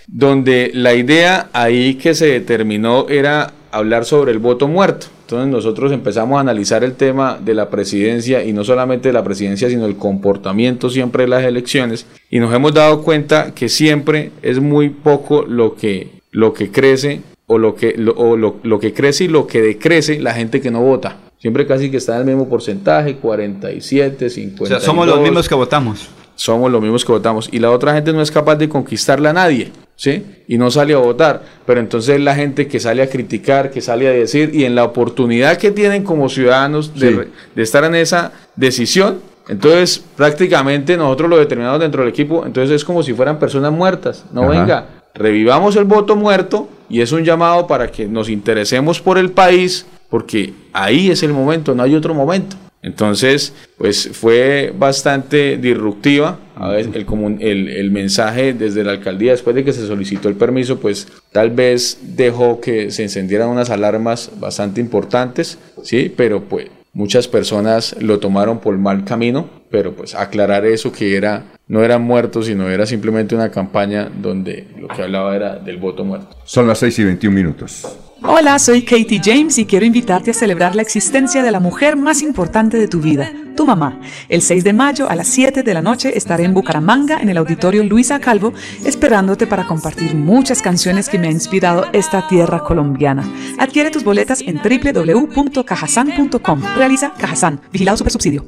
[0.07, 5.09] donde la idea ahí que se determinó era hablar sobre el voto muerto.
[5.23, 9.25] Entonces nosotros empezamos a analizar el tema de la presidencia y no solamente de la
[9.25, 14.31] presidencia, sino el comportamiento siempre de las elecciones y nos hemos dado cuenta que siempre
[14.43, 18.93] es muy poco lo que lo que crece o lo que, lo, o lo, que
[18.93, 21.19] crece y lo que decrece la gente que no vota.
[21.39, 24.63] Siempre casi que está en el mismo porcentaje, 47, 50.
[24.63, 26.09] O sea, somos los mismos que votamos.
[26.35, 27.49] Somos los mismos que votamos.
[27.53, 30.25] Y la otra gente no es capaz de conquistarle a nadie, ¿sí?
[30.49, 31.43] Y no sale a votar.
[31.67, 34.85] Pero entonces la gente que sale a criticar, que sale a decir, y en la
[34.85, 39.19] oportunidad que tienen como ciudadanos de, de estar en esa decisión,
[39.49, 44.25] entonces prácticamente nosotros lo determinamos dentro del equipo, entonces es como si fueran personas muertas.
[44.33, 49.19] No venga, revivamos el voto muerto y es un llamado para que nos interesemos por
[49.19, 52.57] el país, porque ahí es el momento, no hay otro momento.
[52.83, 56.41] Entonces, pues fue bastante disruptiva
[56.77, 57.07] el,
[57.41, 61.51] el, el, mensaje desde la alcaldía, después de que se solicitó el permiso, pues tal
[61.51, 66.13] vez dejó que se encendieran unas alarmas bastante importantes, ¿sí?
[66.17, 71.45] Pero pues muchas personas lo tomaron por mal camino, pero pues aclarar eso que era
[71.69, 76.05] no eran muertos, sino era simplemente una campaña donde lo que hablaba era del voto
[76.05, 76.37] muerto.
[76.45, 77.99] Son las 6 y 21 minutos.
[78.25, 82.23] Hola, soy Katie James y quiero invitarte a celebrar la existencia de la mujer más
[82.23, 83.99] importante de tu vida, tu mamá.
[84.29, 87.37] El 6 de mayo a las 7 de la noche estaré en Bucaramanga, en el
[87.37, 88.53] auditorio Luisa Calvo,
[88.85, 93.29] esperándote para compartir muchas canciones que me ha inspirado esta tierra colombiana.
[93.59, 96.63] Adquiere tus boletas en www.cajasan.com.
[96.77, 98.45] Realiza Cajasan, vigilado supersubsidio.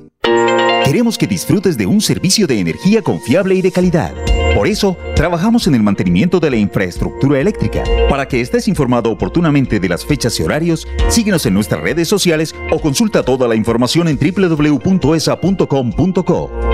[0.84, 4.12] Queremos que disfrutes de un servicio de energía confiable y de calidad.
[4.54, 7.82] Por eso, trabajamos en el mantenimiento de la infraestructura eléctrica.
[8.08, 12.54] Para que estés informado oportunamente de las fechas y horarios, síguenos en nuestras redes sociales
[12.70, 14.90] o consulta toda la información en www.esa.com.co.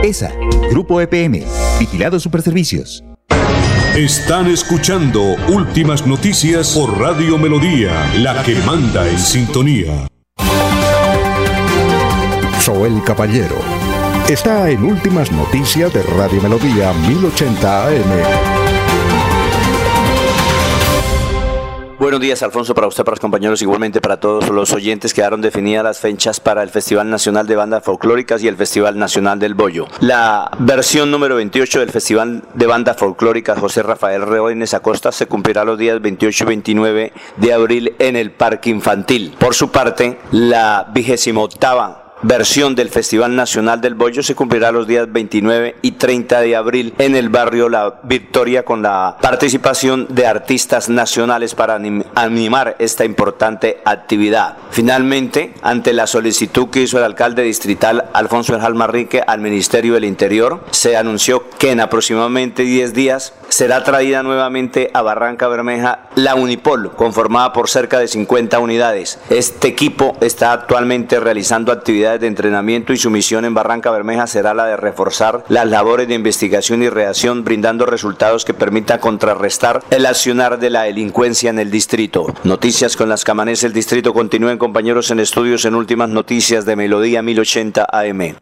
[0.03, 0.33] ESA,
[0.71, 1.43] Grupo EPM,
[1.79, 3.03] Vigilado Superservicios.
[3.97, 10.07] Están escuchando Últimas Noticias por Radio Melodía, la que manda en sintonía.
[12.61, 13.80] Soy el Caballero
[14.33, 18.11] está en Últimas Noticias de Radio Melodía 1080 AM.
[21.99, 25.13] Buenos días, Alfonso, para usted, para los compañeros, igualmente para todos los oyentes.
[25.13, 29.41] Quedaron definidas las fechas para el Festival Nacional de Bandas Folclóricas y el Festival Nacional
[29.41, 29.87] del Bollo.
[29.99, 35.65] La versión número 28 del Festival de Bandas Folclóricas José Rafael Reógenes Acosta se cumplirá
[35.65, 39.35] los días 28 y 29 de abril en el Parque Infantil.
[39.39, 44.87] Por su parte, la vigésima octava versión del Festival Nacional del Bollo se cumplirá los
[44.87, 50.27] días 29 y 30 de abril en el barrio La Victoria con la participación de
[50.27, 51.81] artistas nacionales para
[52.15, 54.57] animar esta importante actividad.
[54.71, 60.05] Finalmente, ante la solicitud que hizo el alcalde distrital Alfonso Enjal Marrique al Ministerio del
[60.05, 66.35] Interior, se anunció que en aproximadamente 10 días será traída nuevamente a Barranca Bermeja la
[66.35, 69.19] Unipol, conformada por cerca de 50 unidades.
[69.29, 74.55] Este equipo está actualmente realizando actividades de entrenamiento y su misión en Barranca Bermeja será
[74.55, 80.07] la de reforzar las labores de investigación y reacción, brindando resultados que permitan contrarrestar el
[80.07, 82.27] accionar de la delincuencia en el distrito.
[82.45, 87.23] Noticias con las camanes del distrito continúen compañeros en estudios en últimas noticias de Melodía
[87.23, 88.37] 1080 AM.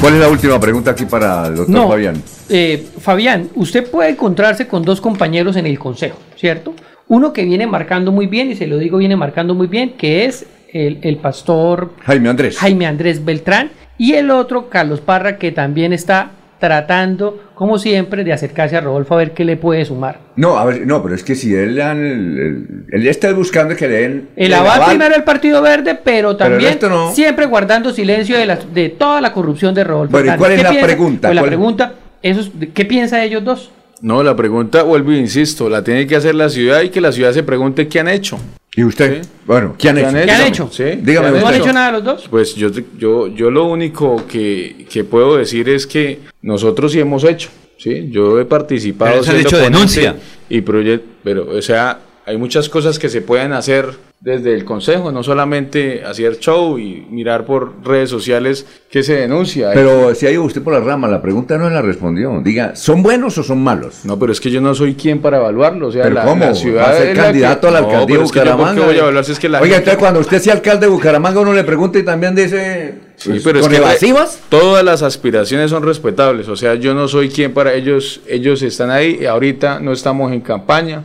[0.00, 2.22] ¿Cuál es la última pregunta aquí para el doctor Fabián?
[2.48, 6.74] Eh, Fabián, usted puede encontrarse con dos compañeros en el consejo, ¿cierto?
[7.08, 10.26] Uno que viene marcando muy bien, y se lo digo, viene marcando muy bien, que
[10.26, 12.58] es el, pastor Jaime Andrés.
[12.58, 18.32] Jaime Andrés Beltrán y el otro, Carlos Parra, que también está tratando, como siempre, de
[18.32, 20.20] acercarse a Rodolfo a ver qué le puede sumar.
[20.36, 24.28] No, a ver, no, pero es que si él, él, está buscando que le den...
[24.36, 26.78] El, aval, primero el Partido Verde, pero también
[27.12, 30.12] siempre guardando silencio de, la, de toda la corrupción de Rodolfo.
[30.12, 31.28] Bueno, ¿y cuál es la pregunta?
[31.28, 33.70] Pues la pregunta, ¿qué piensa de ellos dos?
[34.02, 37.12] No, la pregunta, vuelvo e insisto, la tiene que hacer la ciudad y que la
[37.12, 38.38] ciudad se pregunte qué han hecho.
[38.74, 39.24] ¿Y usted?
[39.46, 40.10] Bueno, ¿qué han, hecho?
[40.12, 40.68] ¿Qué han hecho?
[40.70, 40.84] ¿Sí?
[41.00, 42.28] Dígame ¿No han hecho nada los dos?
[42.28, 42.68] Pues yo,
[42.98, 47.48] yo, yo lo único que, que puedo decir es que nosotros sí hemos hecho.
[47.78, 48.08] ¿sí?
[48.10, 49.20] Yo he participado.
[49.20, 50.16] Pero han hecho denuncia.
[50.48, 55.12] Y proyecto, pero, o sea, hay muchas cosas que se pueden hacer desde el Consejo,
[55.12, 59.70] no solamente hacer show y mirar por redes sociales que se denuncia.
[59.72, 62.40] Pero si ha ido usted por la rama, la pregunta no la respondió.
[62.42, 64.00] Diga, ¿son buenos o son malos?
[64.02, 65.86] No, pero es que yo no soy quien para evaluarlo.
[65.86, 66.52] O sea, la, ¿cómo?
[66.56, 68.84] ciudad ¿Va a ser candidato a la alcaldía de Bucaramanga?
[68.86, 71.38] voy a evaluar si es que la Oiga, entonces cuando usted sea alcalde de Bucaramanga
[71.38, 72.94] uno le pregunta y también dice...
[73.14, 74.40] Sí, pues, pero es que evasivas?
[74.48, 76.48] todas las aspiraciones son respetables.
[76.48, 78.20] O sea, yo no soy quien para ellos.
[78.26, 81.02] Ellos están ahí y ahorita no estamos en campaña.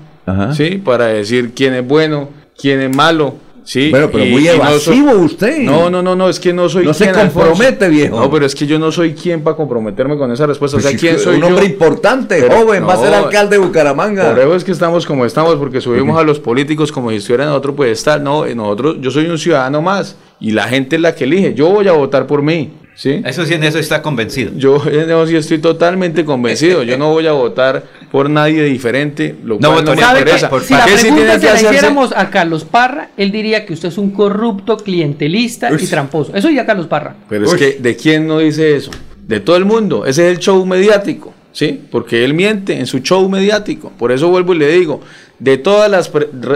[0.53, 0.81] ¿Sí?
[0.83, 3.35] Para decir quién es bueno, quién es malo.
[3.63, 5.59] Sí, bueno, pero muy evasivo usted.
[5.59, 8.19] No, no, no, no, es que no soy No se compromete, viejo.
[8.19, 10.77] No, pero es que yo no soy quien para comprometerme con esa respuesta.
[10.77, 14.31] o sea, pues ¿quién soy un hombre importante, joven, va a ser alcalde de Bucaramanga.
[14.31, 17.49] Por eso es que estamos como estamos, porque subimos a los políticos como si estuvieran
[17.49, 21.13] en otro estar No, nosotros, yo soy un ciudadano más y la gente es la
[21.15, 21.53] que elige.
[21.53, 22.73] Yo voy a votar por mí.
[22.93, 23.21] ¿Sí?
[23.25, 24.51] Eso sí, en eso está convencido.
[24.55, 26.83] Yo en eso sí estoy totalmente convencido.
[26.83, 30.49] Yo no voy a votar por nadie diferente, lo no, cual no me interesa.
[30.61, 34.11] si la pregunta se la hiciéramos a Carlos Parra, él diría que usted es un
[34.11, 36.35] corrupto, clientelista y tramposo.
[36.35, 37.15] Eso diría Carlos Parra.
[37.29, 38.91] Pero es que, ¿de quién no dice eso?
[39.25, 40.05] De todo el mundo.
[40.05, 41.81] Ese es el show mediático, ¿sí?
[41.89, 43.91] Porque él miente en su show mediático.
[43.97, 45.01] Por eso vuelvo y le digo,
[45.39, 46.11] de todas las,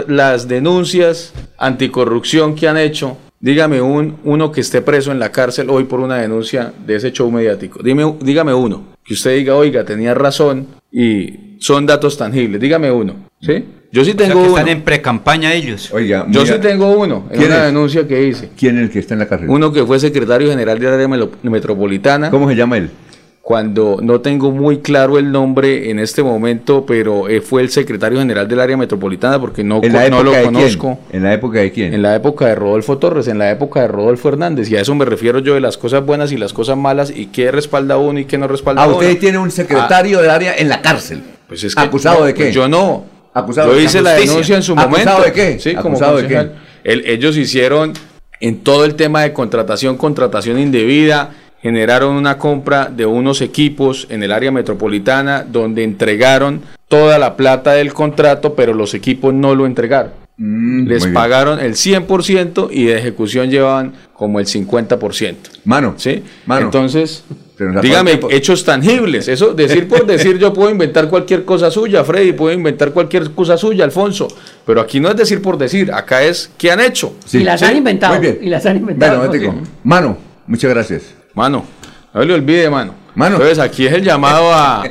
[0.08, 5.68] las denuncias anticorrupción que han hecho, Dígame un, uno que esté preso en la cárcel
[5.68, 7.82] hoy por una denuncia de ese show mediático.
[7.82, 8.95] Dime, dígame uno.
[9.06, 12.60] Que usted diga, oiga, tenía razón y son datos tangibles.
[12.60, 13.64] Dígame uno, ¿sí?
[13.92, 14.58] Yo sí O sea, tengo que uno.
[14.58, 15.90] están en pre-campaña ellos.
[15.92, 17.66] Oiga, Yo mira, sí tengo uno, en ¿Quién una es?
[17.66, 18.50] denuncia que hice.
[18.58, 19.48] ¿Quién es el que está en la cárcel?
[19.48, 21.08] Uno que fue secretario general del área
[21.42, 22.30] metropolitana.
[22.30, 22.90] ¿Cómo se llama él?
[23.50, 28.18] Cuando no tengo muy claro el nombre en este momento, pero eh, fue el secretario
[28.18, 30.44] general del área metropolitana porque no, ¿En la co- no lo quién?
[30.46, 30.98] conozco.
[31.12, 31.94] ¿En la época de quién?
[31.94, 34.96] En la época de Rodolfo Torres, en la época de Rodolfo Hernández, y a eso
[34.96, 38.18] me refiero yo de las cosas buenas y las cosas malas, y qué respalda uno
[38.18, 38.96] y qué no respalda Ah, uno.
[38.96, 41.22] usted tiene un secretario del área en la cárcel.
[41.46, 42.42] Pues es que- ¿Acusado no, de qué?
[42.46, 43.04] pues yo no.
[43.32, 45.22] ¿Acusado yo hice la denuncia en su ¿Acusado momento.
[45.22, 45.60] de qué?
[45.60, 46.48] Sí, como ¿Acusado de qué?
[46.82, 47.92] El- ellos hicieron
[48.40, 51.30] en todo el tema de contratación, contratación indebida,
[51.66, 57.72] generaron una compra de unos equipos en el área metropolitana donde entregaron toda la plata
[57.72, 60.12] del contrato, pero los equipos no lo entregaron.
[60.38, 61.14] Les Mm, bien.
[61.14, 65.50] pagaron el 100% y de ejecución llevaban como el 50%.
[65.64, 66.22] Mano, ¿Sí?
[66.44, 66.66] mano.
[66.66, 67.24] Entonces,
[67.82, 69.28] dígame, hechos tangibles.
[69.28, 73.56] Eso, decir por decir, yo puedo inventar cualquier cosa suya, Freddy, puedo inventar cualquier cosa
[73.56, 74.28] suya, Alfonso.
[74.66, 77.14] Pero aquí no es decir por decir, acá es qué han hecho.
[77.32, 78.14] y las han inventado.
[78.16, 78.38] muy bien.
[78.42, 79.26] Y las han inventado.
[79.28, 79.62] Bueno.
[79.84, 81.14] Mano, muchas gracias.
[81.36, 81.64] Mano,
[82.12, 82.94] no le olvide, mano.
[83.14, 83.36] Mano.
[83.36, 84.82] Entonces aquí es el llamado a,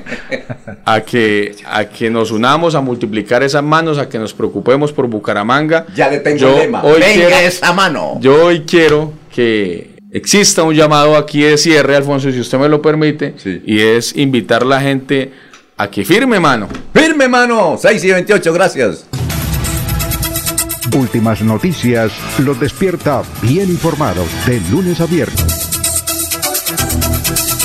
[0.85, 5.07] a, que, a que nos unamos, a multiplicar esas manos, a que nos preocupemos por
[5.07, 5.85] Bucaramanga.
[5.95, 6.83] Ya le tengo Yo el lema.
[6.83, 8.17] hoy Venga quiero- esa mano.
[8.21, 12.81] Yo hoy quiero que exista un llamado aquí de cierre, Alfonso, si usted me lo
[12.81, 13.35] permite,
[13.65, 15.31] y es invitar a la gente
[15.77, 16.67] a que firme, mano.
[16.93, 17.75] Firme, mano.
[17.79, 19.05] 6 y 28, gracias.
[20.95, 25.64] Últimas noticias los despierta bien informados de lunes a viernes.